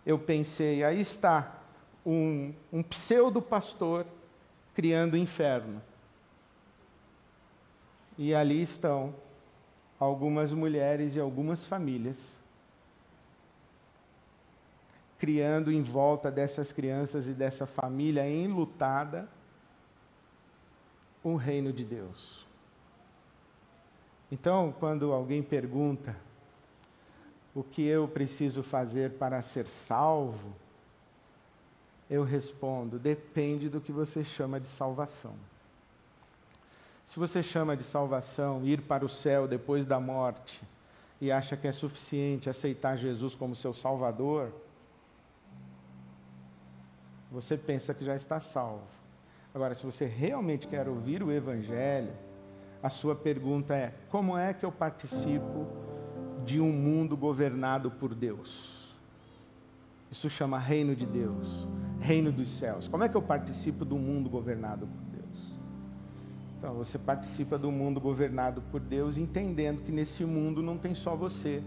eu 0.05 0.17
pensei: 0.17 0.83
aí 0.83 1.01
está 1.01 1.61
um, 2.05 2.53
um 2.71 2.83
pseudo-pastor 2.83 4.05
criando 4.73 5.17
inferno. 5.17 5.81
E 8.17 8.33
ali 8.33 8.61
estão 8.61 9.13
algumas 9.99 10.53
mulheres 10.53 11.15
e 11.15 11.19
algumas 11.19 11.65
famílias 11.65 12.39
criando 15.17 15.71
em 15.71 15.81
volta 15.81 16.29
dessas 16.29 16.71
crianças 16.71 17.27
e 17.27 17.33
dessa 17.33 17.65
família 17.65 18.29
enlutada 18.29 19.27
o 21.25 21.35
reino 21.35 21.73
de 21.73 21.83
Deus. 21.83 22.45
Então, 24.31 24.73
quando 24.79 25.11
alguém 25.11 25.41
pergunta 25.41 26.15
o 27.53 27.63
que 27.63 27.83
eu 27.83 28.07
preciso 28.07 28.61
fazer 28.61 29.13
para 29.13 29.41
ser 29.41 29.67
salvo, 29.67 30.53
eu 32.07 32.23
respondo: 32.23 32.99
depende 32.99 33.69
do 33.69 33.81
que 33.81 33.91
você 33.91 34.23
chama 34.23 34.59
de 34.59 34.67
salvação. 34.67 35.33
Se 37.07 37.17
você 37.17 37.41
chama 37.41 37.75
de 37.75 37.83
salvação 37.83 38.63
ir 38.63 38.81
para 38.81 39.03
o 39.03 39.09
céu 39.09 39.47
depois 39.47 39.83
da 39.85 39.99
morte 39.99 40.61
e 41.19 41.31
acha 41.31 41.57
que 41.57 41.67
é 41.67 41.71
suficiente 41.71 42.49
aceitar 42.49 42.97
Jesus 42.97 43.33
como 43.33 43.55
seu 43.55 43.73
Salvador, 43.73 44.51
você 47.31 47.57
pensa 47.57 47.93
que 47.93 48.05
já 48.05 48.15
está 48.15 48.39
salvo. 48.39 49.04
Agora, 49.55 49.73
se 49.73 49.85
você 49.85 50.05
realmente 50.05 50.67
quer 50.67 50.85
ouvir 50.85 51.23
o 51.23 51.31
Evangelho, 51.31 52.11
a 52.83 52.89
sua 52.89 53.15
pergunta 53.15 53.73
é: 53.73 53.93
como 54.09 54.37
é 54.37 54.53
que 54.53 54.65
eu 54.65 54.71
participo 54.71 55.65
de 56.43 56.59
um 56.59 56.73
mundo 56.73 57.15
governado 57.15 57.89
por 57.89 58.13
Deus? 58.13 58.85
Isso 60.11 60.29
chama 60.29 60.59
reino 60.59 60.93
de 60.93 61.05
Deus. 61.05 61.65
reino 62.01 62.33
dos 62.33 62.51
céus? 62.51 62.89
Como 62.89 63.05
é 63.05 63.07
que 63.07 63.15
eu 63.15 63.21
participo 63.21 63.85
do 63.85 63.95
mundo 63.95 64.29
governado 64.29 64.85
por 64.85 65.17
Deus? 65.17 65.55
Então, 66.57 66.73
você 66.73 66.99
participa 66.99 67.57
do 67.57 67.71
mundo 67.71 68.01
governado 68.01 68.61
por 68.63 68.81
Deus 68.81 69.17
entendendo 69.17 69.83
que 69.83 69.91
nesse 69.91 70.25
mundo 70.25 70.61
não 70.61 70.77
tem 70.77 70.93
só 70.93 71.15
você 71.15 71.63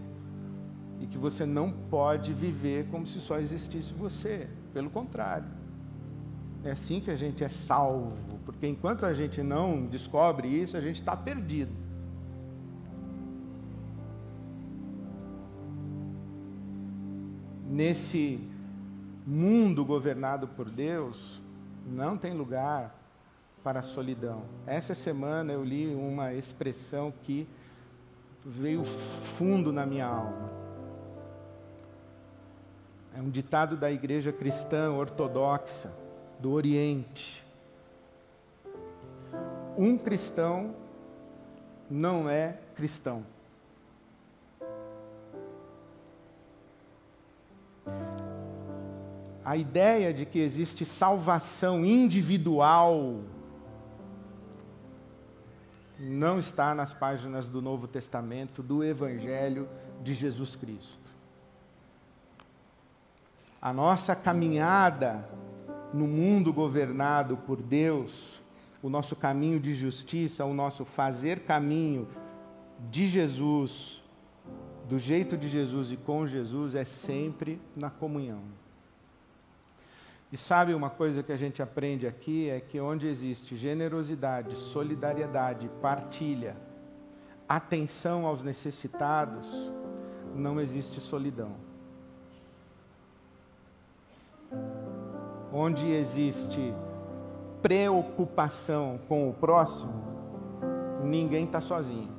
e 0.99 1.07
que 1.07 1.17
você 1.17 1.43
não 1.43 1.71
pode 1.71 2.33
viver 2.33 2.85
como 2.91 3.07
se 3.07 3.19
só 3.19 3.39
existisse 3.39 3.95
você. 3.95 4.47
Pelo 4.73 4.91
contrário. 4.91 5.58
É 6.63 6.71
assim 6.71 6.99
que 6.99 7.09
a 7.09 7.15
gente 7.15 7.43
é 7.43 7.47
salvo, 7.47 8.37
porque 8.45 8.67
enquanto 8.67 9.05
a 9.05 9.13
gente 9.13 9.41
não 9.41 9.85
descobre 9.85 10.47
isso, 10.47 10.75
a 10.75 10.81
gente 10.81 10.99
está 10.99 11.15
perdido. 11.15 11.71
Nesse 17.65 18.39
mundo 19.25 19.85
governado 19.85 20.47
por 20.49 20.69
Deus, 20.69 21.41
não 21.85 22.17
tem 22.17 22.33
lugar 22.33 22.93
para 23.63 23.79
a 23.79 23.83
solidão. 23.83 24.43
Essa 24.67 24.93
semana 24.93 25.53
eu 25.53 25.63
li 25.63 25.87
uma 25.93 26.33
expressão 26.33 27.13
que 27.23 27.47
veio 28.43 28.83
fundo 28.83 29.71
na 29.71 29.85
minha 29.85 30.07
alma. 30.07 30.49
É 33.15 33.21
um 33.21 33.29
ditado 33.29 33.77
da 33.77 33.89
igreja 33.89 34.33
cristã 34.33 34.91
ortodoxa 34.91 35.89
do 36.39 36.51
Oriente. 36.51 37.43
Um 39.77 39.97
cristão 39.97 40.75
não 41.89 42.29
é 42.29 42.57
cristão. 42.75 43.23
A 49.43 49.57
ideia 49.57 50.13
de 50.13 50.25
que 50.25 50.39
existe 50.39 50.85
salvação 50.85 51.83
individual 51.83 53.21
não 55.99 56.39
está 56.39 56.75
nas 56.75 56.93
páginas 56.93 57.49
do 57.49 57.61
Novo 57.61 57.87
Testamento 57.87 58.61
do 58.61 58.83
Evangelho 58.83 59.67
de 60.01 60.13
Jesus 60.13 60.55
Cristo. 60.55 61.09
A 63.61 63.73
nossa 63.73 64.15
caminhada 64.15 65.27
no 65.93 66.07
mundo 66.07 66.53
governado 66.53 67.37
por 67.37 67.61
Deus, 67.61 68.41
o 68.81 68.89
nosso 68.89 69.15
caminho 69.15 69.59
de 69.59 69.73
justiça, 69.73 70.45
o 70.45 70.53
nosso 70.53 70.85
fazer 70.85 71.41
caminho 71.41 72.07
de 72.89 73.07
Jesus, 73.07 74.01
do 74.87 74.97
jeito 74.97 75.37
de 75.37 75.47
Jesus 75.47 75.91
e 75.91 75.97
com 75.97 76.25
Jesus, 76.25 76.75
é 76.75 76.85
sempre 76.85 77.59
na 77.75 77.89
comunhão. 77.89 78.41
E 80.31 80.37
sabe 80.37 80.73
uma 80.73 80.89
coisa 80.89 81.23
que 81.23 81.31
a 81.31 81.35
gente 81.35 81.61
aprende 81.61 82.05
aqui 82.05 82.49
é 82.49 82.59
que 82.59 82.79
onde 82.79 83.07
existe 83.07 83.55
generosidade, 83.55 84.55
solidariedade, 84.55 85.69
partilha, 85.81 86.55
atenção 87.47 88.27
aos 88.27 88.43
necessitados, 88.43 89.47
não 90.35 90.61
existe 90.61 91.01
solidão. 91.01 91.68
Onde 95.53 95.91
existe 95.91 96.73
preocupação 97.61 98.99
com 99.07 99.29
o 99.29 99.33
próximo, 99.33 99.93
ninguém 101.03 101.45
está 101.45 101.59
sozinho. 101.59 102.09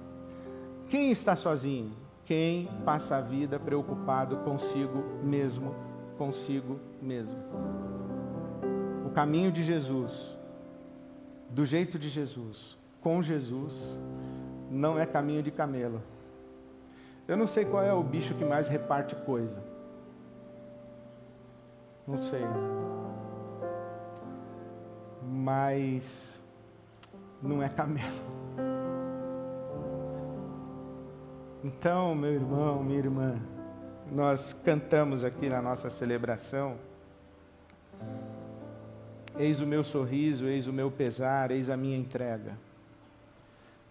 Quem 0.89 1.11
está 1.11 1.37
sozinho? 1.37 1.93
Quem 2.25 2.69
passa 2.85 3.17
a 3.17 3.21
vida 3.21 3.59
preocupado 3.59 4.39
consigo 4.39 5.05
mesmo, 5.23 5.75
consigo 6.19 6.79
mesmo. 7.01 7.39
O 9.07 9.11
caminho 9.11 9.51
de 9.51 9.63
Jesus, 9.63 10.37
do 11.49 11.65
jeito 11.65 11.99
de 11.99 12.09
Jesus, 12.09 12.79
com 13.01 13.23
Jesus, 13.23 13.75
não 14.71 14.99
é 14.99 15.07
caminho 15.07 15.43
de 15.43 15.51
camelo. 15.51 16.03
Eu 17.27 17.37
não 17.37 17.47
sei 17.47 17.65
qual 17.65 17.83
é 17.83 17.93
o 17.93 18.03
bicho 18.03 18.35
que 18.35 18.45
mais 18.45 18.69
reparte 18.69 19.15
coisa. 19.15 19.63
Não 22.07 22.21
sei 22.23 22.43
mas 25.31 26.41
não 27.41 27.63
é 27.63 27.69
camelo. 27.69 28.31
Então, 31.63 32.15
meu 32.15 32.33
irmão, 32.33 32.83
minha 32.83 32.99
irmã, 32.99 33.41
nós 34.11 34.57
cantamos 34.65 35.25
aqui 35.25 35.49
na 35.49 35.63
nossa 35.63 35.89
celebração. 35.89 36.77
Eis 39.39 39.61
o 39.61 39.67
meu 39.67 39.85
sorriso, 39.85 40.47
eis 40.47 40.67
o 40.67 40.73
meu 40.73 40.91
pesar, 40.91 41.53
eis 41.53 41.71
a 41.71 41.77
minha 41.77 41.97
entrega. 41.97 42.59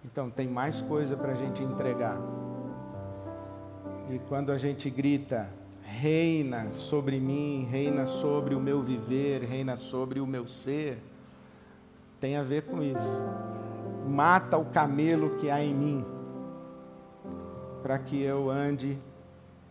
Então, 0.04 0.30
tem 0.30 0.48
mais 0.48 0.82
coisa 0.82 1.16
para 1.16 1.32
a 1.32 1.36
gente 1.36 1.64
entregar. 1.64 2.20
E 4.10 4.20
quando 4.28 4.52
a 4.52 4.58
gente 4.58 4.90
grita, 4.90 5.50
reina 5.84 6.74
sobre 6.74 7.20
mim, 7.20 7.68
reina 7.70 8.06
sobre 8.06 8.56
o 8.56 8.60
meu 8.60 8.82
viver, 8.82 9.44
reina 9.44 9.78
sobre 9.78 10.20
o 10.20 10.28
meu 10.28 10.48
ser, 10.48 10.98
tem 12.20 12.38
a 12.38 12.44
ver 12.44 12.64
com 12.64 12.82
isso. 12.82 13.24
Mata 14.08 14.58
o 14.58 14.66
camelo 14.66 15.38
que 15.38 15.50
há 15.50 15.62
em 15.62 15.74
mim, 15.74 16.06
para 17.82 17.98
que 18.00 18.22
eu 18.22 18.50
ande 18.50 18.98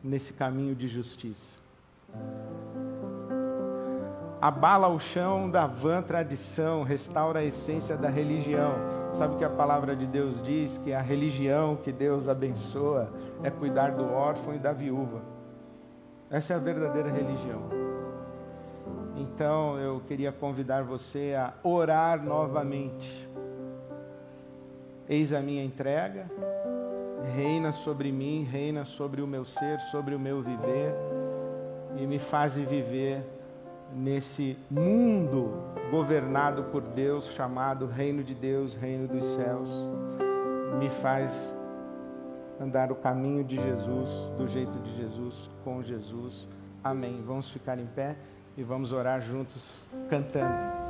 nesse 0.03 0.33
caminho 0.33 0.75
de 0.75 0.89
justiça. 0.89 1.59
Abala 4.41 4.87
o 4.87 5.01
chão 5.01 5.51
da 5.51 5.67
vã 5.67 6.01
tradição, 6.01 6.85
restaura 6.85 7.41
a 7.41 7.45
essência 7.45 7.97
da 7.97 8.09
religião. 8.09 8.73
Sabe 9.15 9.35
o 9.35 9.39
que 9.39 9.45
a 9.45 9.51
palavra 9.51 9.97
de 9.97 10.07
Deus 10.07 10.41
diz? 10.43 10.79
Que 10.79 10.93
a 10.93 11.01
religião 11.01 11.75
que 11.77 11.91
Deus 11.91 12.29
abençoa 12.29 13.11
é 13.43 13.51
cuidar 13.51 13.93
do 13.93 14.05
órfão 14.13 14.55
e 14.55 14.59
da 14.59 14.73
viúva. 14.73 15.23
Essa 16.31 16.53
é 16.53 16.57
a 16.57 16.61
verdadeira 16.61 17.11
religião. 17.11 17.88
Então 19.19 19.79
eu 19.79 20.01
queria 20.07 20.31
convidar 20.31 20.85
você 20.85 21.35
a 21.37 21.53
orar 21.63 22.23
novamente. 22.23 23.29
Eis 25.09 25.33
a 25.33 25.41
minha 25.41 25.65
entrega, 25.65 26.31
reina 27.35 27.73
sobre 27.73 28.13
mim, 28.13 28.45
reina 28.45 28.85
sobre 28.85 29.21
o 29.21 29.27
meu 29.27 29.45
ser, 29.45 29.81
sobre 29.91 30.15
o 30.15 30.21
meu 30.21 30.43
viver, 30.43 30.95
e 31.97 32.07
me 32.07 32.19
faz 32.19 32.57
viver 32.57 33.25
nesse 33.93 34.57
mundo 34.71 35.65
governado 35.91 36.65
por 36.65 36.83
Deus, 36.83 37.27
chamado 37.33 37.87
Reino 37.87 38.23
de 38.23 38.35
Deus, 38.35 38.75
Reino 38.75 39.09
dos 39.09 39.25
Céus. 39.25 39.71
Me 40.79 40.91
faz 40.91 41.57
andar 42.61 42.93
o 42.93 42.97
caminho 42.97 43.43
de 43.43 43.57
Jesus, 43.57 44.11
do 44.37 44.47
jeito 44.47 44.79
de 44.81 44.97
Jesus, 44.97 45.51
com 45.65 45.83
Jesus. 45.83 46.47
Amém. 46.85 47.23
Vamos 47.27 47.51
ficar 47.51 47.79
em 47.79 47.87
pé 47.87 48.17
e 48.59 48.65
vamos 48.65 48.91
orar 48.91 49.23
juntos 49.23 49.71
cantando. 50.11 50.88